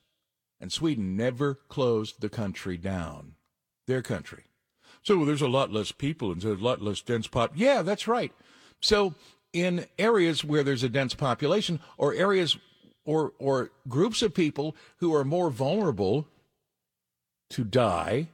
And 0.60 0.72
Sweden 0.72 1.16
never 1.16 1.54
closed 1.68 2.20
the 2.20 2.28
country 2.28 2.76
down, 2.76 3.34
their 3.86 4.02
country. 4.02 4.44
So 5.02 5.24
there's 5.24 5.42
a 5.42 5.48
lot 5.48 5.70
less 5.70 5.92
people 5.92 6.32
and 6.32 6.40
there's 6.40 6.60
a 6.60 6.64
lot 6.64 6.80
less 6.80 7.02
dense 7.02 7.26
pop. 7.26 7.52
Yeah, 7.54 7.82
that's 7.82 8.08
right. 8.08 8.32
So 8.80 9.14
in 9.52 9.86
areas 9.98 10.42
where 10.44 10.62
there's 10.62 10.82
a 10.82 10.88
dense 10.88 11.14
population 11.14 11.80
or 11.98 12.14
areas 12.14 12.56
or 13.04 13.32
or 13.38 13.70
groups 13.86 14.22
of 14.22 14.32
people 14.32 14.74
who 14.98 15.14
are 15.14 15.24
more 15.24 15.50
vulnerable 15.50 16.26
to 17.50 17.64
die 17.64 18.28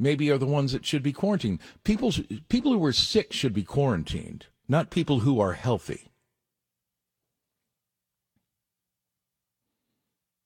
maybe 0.00 0.30
are 0.30 0.38
the 0.38 0.46
ones 0.46 0.72
that 0.72 0.84
should 0.84 1.02
be 1.02 1.12
quarantined. 1.12 1.60
People 1.84 2.12
people 2.48 2.72
who 2.72 2.84
are 2.84 2.92
sick 2.92 3.32
should 3.32 3.52
be 3.52 3.62
quarantined, 3.62 4.46
not 4.66 4.90
people 4.90 5.20
who 5.20 5.38
are 5.40 5.52
healthy. 5.52 6.10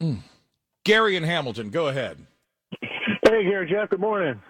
Mm. 0.03 0.19
Gary 0.85 1.17
and 1.17 1.25
Hamilton, 1.25 1.71
go 1.71 1.89
ahead. 1.89 2.27
Hey, 2.81 3.45
Gary 3.45 3.71
Jeff. 3.71 3.89
Good 3.89 4.01
morning. 4.01 4.41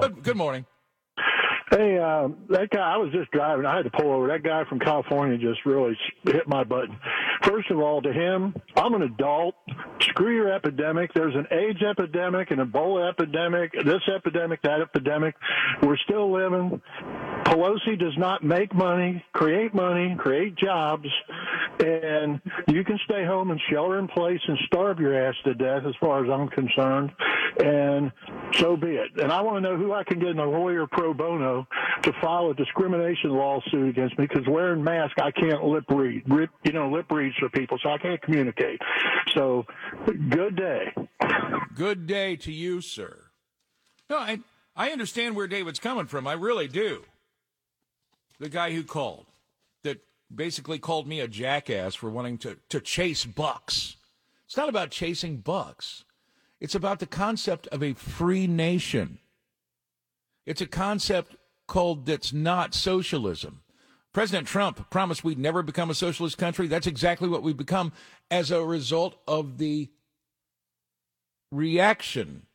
Good, 0.00 0.22
good 0.22 0.36
morning. 0.36 0.64
Hey, 1.70 1.98
uh, 1.98 2.28
that 2.48 2.70
guy. 2.70 2.94
I 2.94 2.96
was 2.96 3.12
just 3.12 3.30
driving. 3.30 3.64
I 3.64 3.76
had 3.76 3.84
to 3.84 3.90
pull 3.90 4.12
over. 4.12 4.26
That 4.26 4.42
guy 4.42 4.64
from 4.68 4.80
California 4.80 5.38
just 5.38 5.64
really 5.64 5.96
hit 6.24 6.48
my 6.48 6.64
button. 6.64 6.98
First 7.44 7.70
of 7.70 7.78
all, 7.78 8.02
to 8.02 8.12
him, 8.12 8.54
I'm 8.76 8.94
an 8.94 9.02
adult. 9.02 9.54
Screw 10.00 10.34
your 10.34 10.52
epidemic. 10.52 11.14
There's 11.14 11.36
an 11.36 11.46
AIDS 11.52 11.80
epidemic, 11.80 12.50
an 12.50 12.58
Ebola 12.58 13.08
epidemic, 13.08 13.72
this 13.72 14.02
epidemic, 14.12 14.62
that 14.62 14.80
epidemic. 14.80 15.36
We're 15.80 15.96
still 15.98 16.32
living. 16.32 16.82
Pelosi 17.44 17.96
does 17.98 18.16
not 18.18 18.42
make 18.42 18.74
money, 18.74 19.24
create 19.32 19.72
money, 19.72 20.16
create 20.18 20.56
jobs, 20.56 21.08
and 21.80 22.40
you 22.68 22.84
can 22.84 22.98
stay 23.04 23.24
home 23.24 23.50
and 23.50 23.60
shelter 23.70 23.98
in 23.98 24.08
place 24.08 24.40
and 24.46 24.58
starve 24.66 24.98
your 24.98 25.14
ass 25.26 25.34
to 25.44 25.54
death, 25.54 25.82
as 25.86 25.94
far 26.00 26.24
as 26.24 26.30
I'm 26.30 26.48
concerned. 26.48 27.12
And 27.62 28.12
so 28.54 28.76
be 28.76 28.88
it. 28.88 29.10
And 29.20 29.32
I 29.32 29.40
want 29.40 29.56
to 29.56 29.60
know 29.60 29.76
who 29.76 29.92
I 29.92 30.04
can 30.04 30.18
get 30.18 30.28
in 30.28 30.38
a 30.38 30.48
lawyer 30.48 30.86
pro 30.86 31.14
bono 31.14 31.66
to 32.02 32.12
file 32.20 32.50
a 32.50 32.54
discrimination 32.54 33.30
lawsuit 33.30 33.88
against 33.88 34.18
me 34.18 34.26
because 34.26 34.46
wearing 34.46 34.82
mask 34.82 35.20
I 35.20 35.30
can't 35.30 35.64
lip 35.64 35.84
read, 35.88 36.22
rip, 36.28 36.50
you 36.64 36.72
know, 36.72 36.90
lip 36.90 37.10
reads 37.10 37.36
for 37.36 37.48
people, 37.48 37.78
so 37.82 37.90
I 37.90 37.98
can't 37.98 38.20
communicate. 38.22 38.80
So, 39.34 39.64
good 40.28 40.56
day. 40.56 40.92
Good 41.74 42.06
day 42.06 42.36
to 42.36 42.52
you, 42.52 42.80
sir. 42.80 43.30
No, 44.08 44.18
I 44.18 44.40
I 44.76 44.90
understand 44.90 45.36
where 45.36 45.46
David's 45.46 45.78
coming 45.78 46.06
from. 46.06 46.26
I 46.26 46.32
really 46.32 46.68
do. 46.68 47.04
The 48.38 48.48
guy 48.48 48.72
who 48.72 48.82
called 48.82 49.26
that 49.82 50.00
basically 50.34 50.78
called 50.78 51.06
me 51.06 51.20
a 51.20 51.28
jackass 51.28 51.94
for 51.94 52.10
wanting 52.10 52.38
to 52.38 52.56
to 52.68 52.80
chase 52.80 53.24
bucks. 53.24 53.96
It's 54.46 54.56
not 54.56 54.68
about 54.68 54.90
chasing 54.90 55.38
bucks. 55.38 56.04
It's 56.60 56.74
about 56.74 56.98
the 56.98 57.06
concept 57.06 57.66
of 57.68 57.82
a 57.82 57.94
free 57.94 58.46
nation. 58.46 59.18
It's 60.46 60.60
a 60.60 60.66
concept 60.66 61.36
called 61.66 62.06
that's 62.06 62.32
not 62.32 62.74
socialism. 62.74 63.62
President 64.12 64.48
Trump 64.48 64.90
promised 64.90 65.22
we'd 65.22 65.38
never 65.38 65.62
become 65.62 65.88
a 65.88 65.94
socialist 65.94 66.36
country. 66.36 66.66
That's 66.66 66.88
exactly 66.88 67.28
what 67.28 67.44
we've 67.44 67.56
become 67.56 67.92
as 68.30 68.50
a 68.50 68.64
result 68.64 69.16
of 69.28 69.58
the 69.58 69.88
reaction 71.52 72.46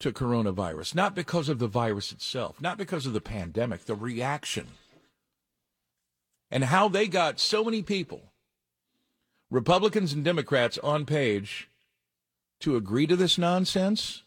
to 0.00 0.12
coronavirus, 0.12 0.94
not 0.94 1.14
because 1.14 1.48
of 1.48 1.58
the 1.58 1.66
virus 1.66 2.12
itself, 2.12 2.60
not 2.60 2.76
because 2.76 3.06
of 3.06 3.14
the 3.14 3.20
pandemic, 3.20 3.86
the 3.86 3.94
reaction. 3.94 4.68
And 6.50 6.64
how 6.64 6.88
they 6.88 7.08
got 7.08 7.40
so 7.40 7.64
many 7.64 7.82
people, 7.82 8.32
Republicans 9.50 10.12
and 10.12 10.24
Democrats 10.24 10.78
on 10.78 11.04
page, 11.04 11.68
to 12.60 12.76
agree 12.76 13.06
to 13.06 13.16
this 13.16 13.36
nonsense 13.36 14.22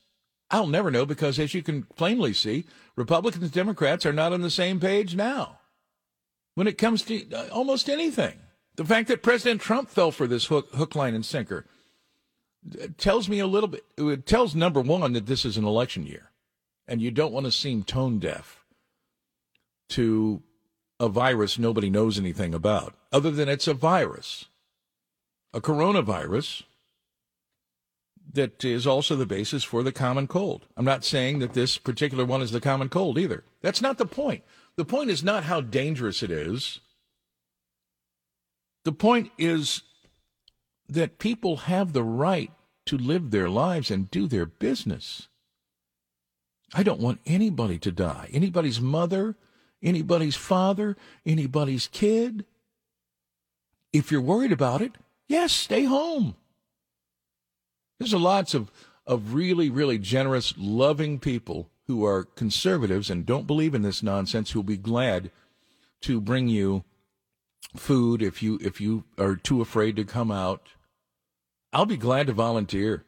I'll 0.52 0.68
never 0.68 0.90
know 0.90 1.06
because, 1.06 1.38
as 1.38 1.54
you 1.54 1.62
can 1.62 1.84
plainly 1.96 2.34
see, 2.34 2.66
Republicans 2.96 3.44
and 3.44 3.52
Democrats 3.52 4.06
are 4.06 4.14
not 4.14 4.34
on 4.34 4.42
the 4.42 4.50
same 4.50 4.80
page 4.80 5.16
now 5.16 5.60
when 6.56 6.68
it 6.68 6.78
comes 6.78 7.04
to 7.04 7.32
uh, 7.32 7.48
almost 7.52 7.90
anything. 7.90 8.40
The 8.76 8.86
fact 8.86 9.08
that 9.10 9.22
President 9.22 9.62
Trump 9.62 9.90
fell 9.90 10.12
for 10.12 10.26
this 10.26 10.46
hook, 10.46 10.74
hook 10.74 10.96
line, 10.96 11.14
and 11.14 11.26
sinker 11.26 11.66
uh, 12.82 12.88
tells 12.98 13.30
me 13.30 13.40
a 13.40 13.48
little 13.48 13.70
bit. 13.70 13.86
It 13.98 14.26
tells 14.26 14.56
number 14.56 14.82
one 14.82 15.14
that 15.14 15.28
this 15.28 15.46
is 15.46 15.58
an 15.58 15.66
election 15.66 16.06
year, 16.06 16.32
and 16.88 17.02
you 17.02 17.12
don't 17.12 17.34
want 17.34 17.46
to 17.46 17.52
seem 17.52 17.84
tone 17.84 18.20
deaf 18.20 18.66
to 19.90 20.42
a 21.00 21.08
virus 21.08 21.58
nobody 21.58 21.90
knows 21.90 22.20
anything 22.20 22.54
about, 22.54 22.94
other 23.12 23.32
than 23.32 23.48
it's 23.48 23.68
a 23.68 23.74
virus, 23.74 24.46
a 25.54 25.62
coronavirus 25.62 26.64
that 28.34 28.64
is 28.64 28.86
also 28.86 29.16
the 29.16 29.26
basis 29.26 29.64
for 29.64 29.82
the 29.82 29.92
common 29.92 30.28
cold. 30.28 30.66
I'm 30.78 30.86
not 30.86 31.04
saying 31.04 31.40
that 31.40 31.54
this 31.54 31.78
particular 31.78 32.26
one 32.26 32.42
is 32.42 32.52
the 32.52 32.62
common 32.62 32.90
cold 32.90 33.18
either. 33.18 33.44
That's 33.62 33.82
not 33.82 33.98
the 33.98 34.06
point. 34.06 34.44
The 34.76 34.86
point 34.86 35.10
is 35.10 35.24
not 35.24 35.46
how 35.46 35.62
dangerous 35.62 36.22
it 36.22 36.30
is. 36.30 36.80
The 38.86 38.92
point 38.92 39.32
is 39.38 39.82
that 40.88 41.20
people 41.20 41.58
have 41.58 41.94
the 41.94 42.04
right 42.04 42.52
to 42.86 42.98
live 42.98 43.32
their 43.32 43.50
lives 43.50 43.92
and 43.92 44.10
do 44.10 44.28
their 44.28 44.46
business. 44.46 45.28
I 46.74 46.84
don't 46.84 47.00
want 47.00 47.20
anybody 47.26 47.78
to 47.80 47.92
die. 47.92 48.30
Anybody's 48.32 48.80
mother, 48.80 49.36
anybody's 49.82 50.36
father, 50.36 50.98
anybody's 51.26 51.88
kid. 51.88 52.46
If 53.92 54.12
you're 54.12 54.22
worried 54.22 54.52
about 54.52 54.82
it, 54.82 54.94
yes, 55.28 55.52
stay 55.52 55.86
home. 55.86 56.36
There's 58.00 58.14
lots 58.14 58.54
of, 58.54 58.72
of 59.06 59.34
really, 59.34 59.70
really 59.70 59.98
generous, 59.98 60.54
loving 60.58 61.20
people 61.20 61.70
who 61.88 62.06
are 62.06 62.24
conservatives 62.24 63.10
and 63.10 63.26
don't 63.26 63.48
believe 63.48 63.74
in 63.74 63.82
this 63.82 64.04
nonsense 64.04 64.52
who'll 64.52 64.64
be 64.64 64.78
glad 64.78 65.32
to 66.02 66.22
bring 66.22 66.48
you 66.48 66.84
food 67.76 68.22
if 68.22 68.42
you 68.42 68.58
if 68.62 68.80
you 68.80 69.04
are 69.18 69.36
too 69.36 69.62
afraid 69.62 69.96
to 69.96 70.04
come 70.04 70.32
out. 70.32 70.70
I'll 71.74 71.86
be 71.86 71.98
glad 71.98 72.28
to 72.28 72.34
volunteer. 72.34 73.06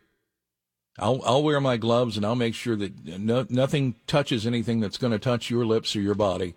I'll 0.99 1.21
I'll 1.25 1.43
wear 1.43 1.61
my 1.61 1.77
gloves 1.77 2.17
and 2.17 2.25
I'll 2.25 2.35
make 2.35 2.55
sure 2.55 2.75
that 2.75 3.05
no, 3.05 3.45
nothing 3.49 3.95
touches 4.07 4.45
anything 4.45 4.79
that's 4.79 4.97
going 4.97 5.13
to 5.13 5.19
touch 5.19 5.49
your 5.49 5.65
lips 5.65 5.95
or 5.95 6.01
your 6.01 6.15
body, 6.15 6.55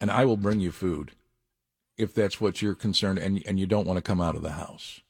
and 0.00 0.10
I 0.10 0.24
will 0.24 0.36
bring 0.36 0.60
you 0.60 0.72
food 0.72 1.12
if 1.96 2.14
that's 2.14 2.40
what 2.40 2.62
you're 2.62 2.74
concerned 2.74 3.18
and 3.18 3.42
and 3.46 3.60
you 3.60 3.66
don't 3.66 3.86
want 3.86 3.98
to 3.98 4.02
come 4.02 4.20
out 4.20 4.36
of 4.36 4.42
the 4.42 4.52
house. 4.52 5.00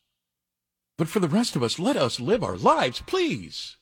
But 0.99 1.09
for 1.09 1.21
the 1.21 1.29
rest 1.29 1.57
of 1.57 1.63
us, 1.63 1.79
let 1.79 1.97
us 1.97 2.21
live 2.21 2.45
our 2.45 2.57
lives, 2.57 3.03
please. 3.07 3.77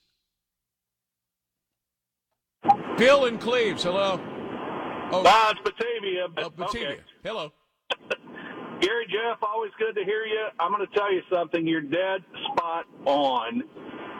Bill 2.97 3.25
and 3.25 3.39
Cleves, 3.39 3.83
hello. 3.83 4.19
Oh, 5.11 5.23
Bob's 5.23 5.59
Batavia. 5.63 6.27
Oh, 6.37 6.49
Batavia. 6.49 6.89
Okay. 6.89 6.99
Hello. 7.23 7.51
Gary 8.79 9.05
Jeff, 9.07 9.39
always 9.41 9.71
good 9.77 9.95
to 9.95 10.05
hear 10.05 10.25
you. 10.25 10.47
I'm 10.59 10.71
going 10.71 10.85
to 10.85 10.93
tell 10.97 11.11
you 11.11 11.21
something. 11.31 11.67
You're 11.67 11.81
dead 11.81 12.21
spot 12.51 12.85
on. 13.05 13.63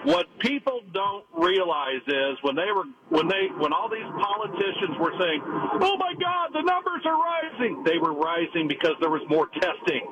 What 0.03 0.27
people 0.39 0.81
don't 0.93 1.25
realize 1.37 2.01
is 2.07 2.37
when 2.41 2.55
they 2.55 2.71
were 2.73 2.85
when 3.09 3.27
they 3.27 3.47
when 3.57 3.73
all 3.73 3.89
these 3.89 4.07
politicians 4.21 4.97
were 4.99 5.13
saying, 5.19 5.41
"Oh 5.43 5.97
my 5.97 6.13
God, 6.19 6.53
the 6.53 6.61
numbers 6.61 7.03
are 7.05 7.19
rising," 7.19 7.83
they 7.83 7.97
were 7.97 8.13
rising 8.13 8.67
because 8.67 8.95
there 9.01 9.09
was 9.09 9.21
more 9.29 9.47
testing 9.61 10.07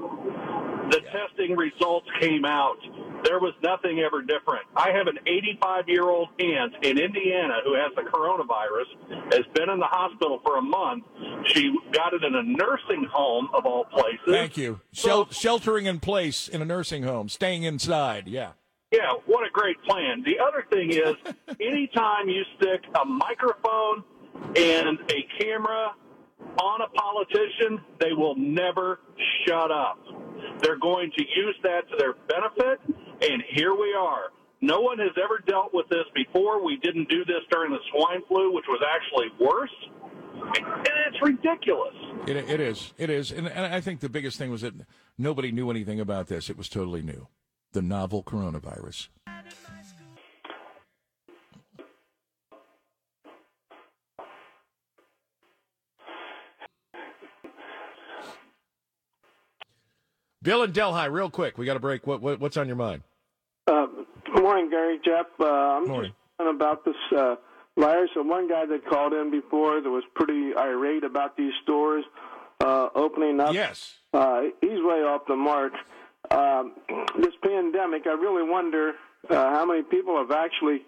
the 0.91 1.01
testing 1.11 1.55
results 1.55 2.07
came 2.19 2.45
out. 2.45 2.77
There 3.23 3.39
was 3.39 3.53
nothing 3.63 3.99
ever 3.99 4.21
different. 4.21 4.63
I 4.75 4.91
have 4.91 5.07
an 5.07 5.19
85 5.25 5.89
year 5.89 6.03
old 6.03 6.29
aunt 6.39 6.73
in 6.83 6.97
Indiana 6.97 7.55
who 7.65 7.73
has 7.75 7.91
the 7.95 8.03
coronavirus, 8.03 9.33
has 9.33 9.45
been 9.53 9.69
in 9.69 9.79
the 9.79 9.87
hospital 9.87 10.39
for 10.45 10.57
a 10.57 10.61
month. 10.61 11.03
She 11.47 11.75
got 11.91 12.13
it 12.13 12.23
in 12.23 12.35
a 12.35 12.43
nursing 12.43 13.05
home, 13.11 13.49
of 13.53 13.65
all 13.65 13.85
places. 13.85 14.19
Thank 14.27 14.57
you. 14.57 14.79
Shel- 14.93 15.29
sheltering 15.31 15.85
in 15.87 15.99
place 15.99 16.47
in 16.47 16.61
a 16.61 16.65
nursing 16.65 17.03
home, 17.03 17.27
staying 17.29 17.63
inside. 17.63 18.27
Yeah. 18.27 18.51
Yeah, 18.91 19.13
what 19.25 19.45
a 19.45 19.49
great 19.51 19.81
plan. 19.83 20.23
The 20.25 20.39
other 20.39 20.65
thing 20.71 20.91
is, 20.91 21.15
anytime 21.59 22.29
you 22.29 22.43
stick 22.57 22.85
a 22.99 23.05
microphone 23.05 24.03
and 24.55 24.99
a 25.09 25.27
camera 25.39 25.91
on 26.61 26.81
a 26.81 26.87
politician, 26.89 27.81
they 27.99 28.13
will 28.13 28.35
never 28.35 28.99
shut 29.45 29.71
up. 29.71 29.99
They're 30.61 30.79
going 30.79 31.11
to 31.17 31.23
use 31.35 31.55
that 31.63 31.89
to 31.89 31.97
their 31.97 32.13
benefit, 32.27 32.79
and 33.21 33.43
here 33.53 33.73
we 33.73 33.93
are. 33.93 34.31
No 34.61 34.79
one 34.79 34.97
has 34.99 35.11
ever 35.21 35.43
dealt 35.45 35.73
with 35.73 35.87
this 35.89 36.05
before. 36.15 36.63
We 36.63 36.77
didn't 36.77 37.09
do 37.09 37.25
this 37.25 37.41
during 37.51 37.71
the 37.71 37.79
swine 37.91 38.23
flu, 38.27 38.53
which 38.53 38.65
was 38.67 38.81
actually 38.89 39.27
worse. 39.39 39.69
And 40.33 40.65
it's 41.07 41.17
It's 41.17 41.21
ridiculous. 41.21 41.93
It, 42.27 42.37
it 42.37 42.59
is. 42.59 42.93
It 42.97 43.09
is. 43.09 43.31
And, 43.31 43.47
and 43.47 43.73
I 43.73 43.81
think 43.81 43.99
the 43.99 44.09
biggest 44.09 44.37
thing 44.37 44.49
was 44.49 44.61
that 44.61 44.73
nobody 45.17 45.51
knew 45.51 45.69
anything 45.69 45.99
about 45.99 46.27
this. 46.27 46.49
It 46.49 46.57
was 46.57 46.69
totally 46.69 47.01
new. 47.01 47.27
The 47.77 47.83
novel 47.83 48.23
coronavirus. 48.23 49.09
Bill 60.41 60.63
and 60.63 60.73
Delhi, 60.73 61.07
real 61.09 61.29
quick. 61.29 61.59
We 61.59 61.67
got 61.67 61.77
a 61.77 61.79
break. 61.79 62.07
What, 62.07 62.19
what, 62.19 62.39
what's 62.39 62.57
on 62.57 62.65
your 62.65 62.75
mind? 62.75 63.03
Uh, 63.67 63.85
good 64.25 64.41
morning, 64.41 64.71
Gary, 64.71 64.97
Jeff. 65.05 65.27
Uh, 65.39 65.45
I'm 65.45 65.87
Morning. 65.87 66.13
just 66.39 66.55
about 66.55 66.83
this 66.83 66.95
uh, 67.15 67.35
virus. 67.77 68.09
And 68.15 68.27
one 68.27 68.49
guy 68.49 68.65
that 68.65 68.87
called 68.89 69.13
in 69.13 69.29
before 69.29 69.81
that 69.81 69.89
was 69.91 70.03
pretty 70.15 70.55
irate 70.57 71.03
about 71.03 71.37
these 71.37 71.53
stores 71.61 72.05
uh, 72.59 72.89
opening 72.95 73.39
up. 73.39 73.53
Yes. 73.53 73.97
Uh, 74.15 74.45
he's 74.61 74.81
way 74.81 75.03
off 75.03 75.27
the 75.27 75.35
mark. 75.35 75.73
Um, 76.31 76.73
this 77.19 77.33
pandemic, 77.43 78.05
I 78.05 78.13
really 78.13 78.49
wonder 78.49 78.93
uh, 79.29 79.35
how 79.35 79.65
many 79.65 79.83
people 79.83 80.17
have 80.17 80.31
actually 80.31 80.81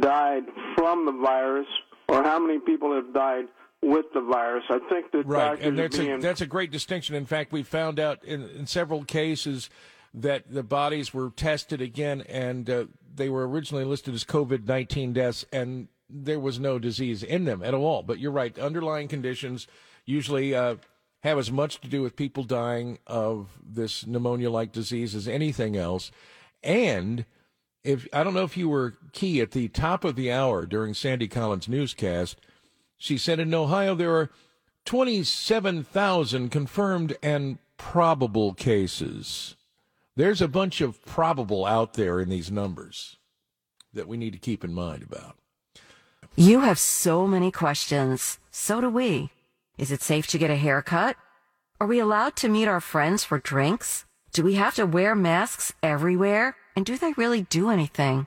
died 0.00 0.44
from 0.76 1.06
the 1.06 1.12
virus, 1.12 1.66
or 2.08 2.22
how 2.22 2.38
many 2.38 2.58
people 2.58 2.94
have 2.94 3.12
died 3.12 3.46
with 3.82 4.06
the 4.14 4.20
virus. 4.20 4.64
I 4.68 4.78
think 4.88 5.10
that 5.12 5.26
Right, 5.26 5.60
and 5.60 5.78
that's 5.78 5.96
being 5.96 6.12
a, 6.12 6.18
that's 6.18 6.40
a 6.40 6.46
great 6.46 6.70
distinction. 6.70 7.14
In 7.14 7.26
fact, 7.26 7.52
we 7.52 7.62
found 7.62 7.98
out 7.98 8.24
in, 8.24 8.48
in 8.50 8.66
several 8.66 9.04
cases 9.04 9.70
that 10.12 10.52
the 10.52 10.62
bodies 10.62 11.14
were 11.14 11.30
tested 11.30 11.80
again, 11.80 12.22
and 12.22 12.68
uh, 12.68 12.84
they 13.14 13.28
were 13.28 13.48
originally 13.48 13.84
listed 13.84 14.14
as 14.14 14.24
COVID 14.24 14.66
nineteen 14.66 15.12
deaths, 15.12 15.44
and 15.52 15.88
there 16.08 16.40
was 16.40 16.58
no 16.58 16.78
disease 16.78 17.22
in 17.22 17.44
them 17.44 17.62
at 17.62 17.74
all. 17.74 18.02
But 18.02 18.18
you're 18.18 18.32
right; 18.32 18.58
underlying 18.58 19.08
conditions 19.08 19.66
usually 20.04 20.54
uh, 20.54 20.76
have 21.22 21.38
as 21.38 21.50
much 21.50 21.80
to 21.80 21.88
do 21.88 22.02
with 22.02 22.16
people 22.16 22.44
dying 22.44 22.98
of 23.06 23.58
this 23.62 24.06
pneumonia-like 24.06 24.72
disease 24.72 25.14
as 25.14 25.28
anything 25.28 25.76
else. 25.76 26.10
And 26.62 27.24
if 27.84 28.06
I 28.12 28.22
don't 28.22 28.34
know 28.34 28.44
if 28.44 28.56
you 28.56 28.68
were 28.68 28.96
key 29.12 29.40
at 29.40 29.52
the 29.52 29.68
top 29.68 30.04
of 30.04 30.16
the 30.16 30.30
hour 30.30 30.66
during 30.66 30.94
Sandy 30.94 31.28
Collins' 31.28 31.68
newscast. 31.68 32.38
She 32.96 33.16
said 33.16 33.40
in 33.40 33.54
Ohio 33.54 33.94
there 33.94 34.14
are 34.14 34.30
27,000 34.84 36.50
confirmed 36.50 37.16
and 37.22 37.58
probable 37.76 38.52
cases. 38.54 39.56
There's 40.16 40.42
a 40.42 40.48
bunch 40.48 40.80
of 40.80 41.04
probable 41.06 41.64
out 41.64 41.94
there 41.94 42.20
in 42.20 42.28
these 42.28 42.50
numbers 42.50 43.16
that 43.92 44.08
we 44.08 44.16
need 44.16 44.32
to 44.32 44.38
keep 44.38 44.64
in 44.64 44.74
mind 44.74 45.02
about. 45.02 45.36
You 46.36 46.60
have 46.60 46.78
so 46.78 47.26
many 47.26 47.50
questions. 47.50 48.38
So 48.50 48.80
do 48.80 48.90
we. 48.90 49.30
Is 49.80 49.90
it 49.90 50.02
safe 50.02 50.26
to 50.26 50.38
get 50.38 50.50
a 50.50 50.56
haircut? 50.56 51.16
Are 51.80 51.86
we 51.86 52.00
allowed 52.00 52.36
to 52.36 52.50
meet 52.50 52.68
our 52.68 52.82
friends 52.82 53.24
for 53.24 53.38
drinks? 53.38 54.04
Do 54.30 54.42
we 54.42 54.56
have 54.56 54.74
to 54.74 54.84
wear 54.84 55.14
masks 55.14 55.72
everywhere? 55.82 56.54
And 56.76 56.84
do 56.84 56.98
they 56.98 57.14
really 57.16 57.44
do 57.48 57.70
anything? 57.70 58.26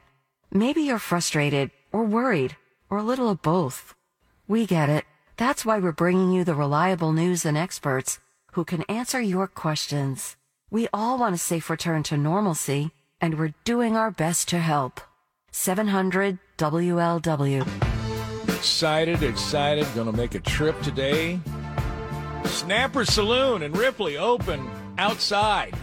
Maybe 0.51 0.81
you're 0.81 0.97
frustrated 0.97 1.69
or 1.91 2.05
worried 2.05 2.57
or 2.89 2.97
a 2.97 3.03
little 3.03 3.29
of 3.29 3.43
both. 3.43 3.93
We 4.47 4.65
get 4.65 4.89
it. 4.89 5.05
That's 5.37 5.63
why 5.63 5.77
we're 5.77 5.91
bringing 5.91 6.31
you 6.31 6.43
the 6.43 6.55
reliable 6.55 7.13
news 7.13 7.45
and 7.45 7.55
experts 7.55 8.17
who 8.53 8.65
can 8.65 8.81
answer 8.89 9.21
your 9.21 9.47
questions. 9.47 10.35
We 10.71 10.87
all 10.91 11.19
want 11.19 11.35
a 11.35 11.37
safe 11.37 11.69
return 11.69 12.01
to 12.03 12.17
normalcy, 12.17 12.89
and 13.21 13.37
we're 13.37 13.53
doing 13.63 13.95
our 13.95 14.09
best 14.09 14.49
to 14.49 14.57
help. 14.57 15.01
700 15.51 16.39
WLW. 16.57 17.92
Excited, 18.63 19.23
excited. 19.23 19.85
Going 19.93 20.09
to 20.09 20.15
make 20.15 20.35
a 20.35 20.39
trip 20.39 20.81
today. 20.83 21.37
Snapper 22.45 23.03
Saloon 23.03 23.61
in 23.61 23.73
Ripley 23.73 24.17
open 24.17 24.65
outside. 24.97 25.75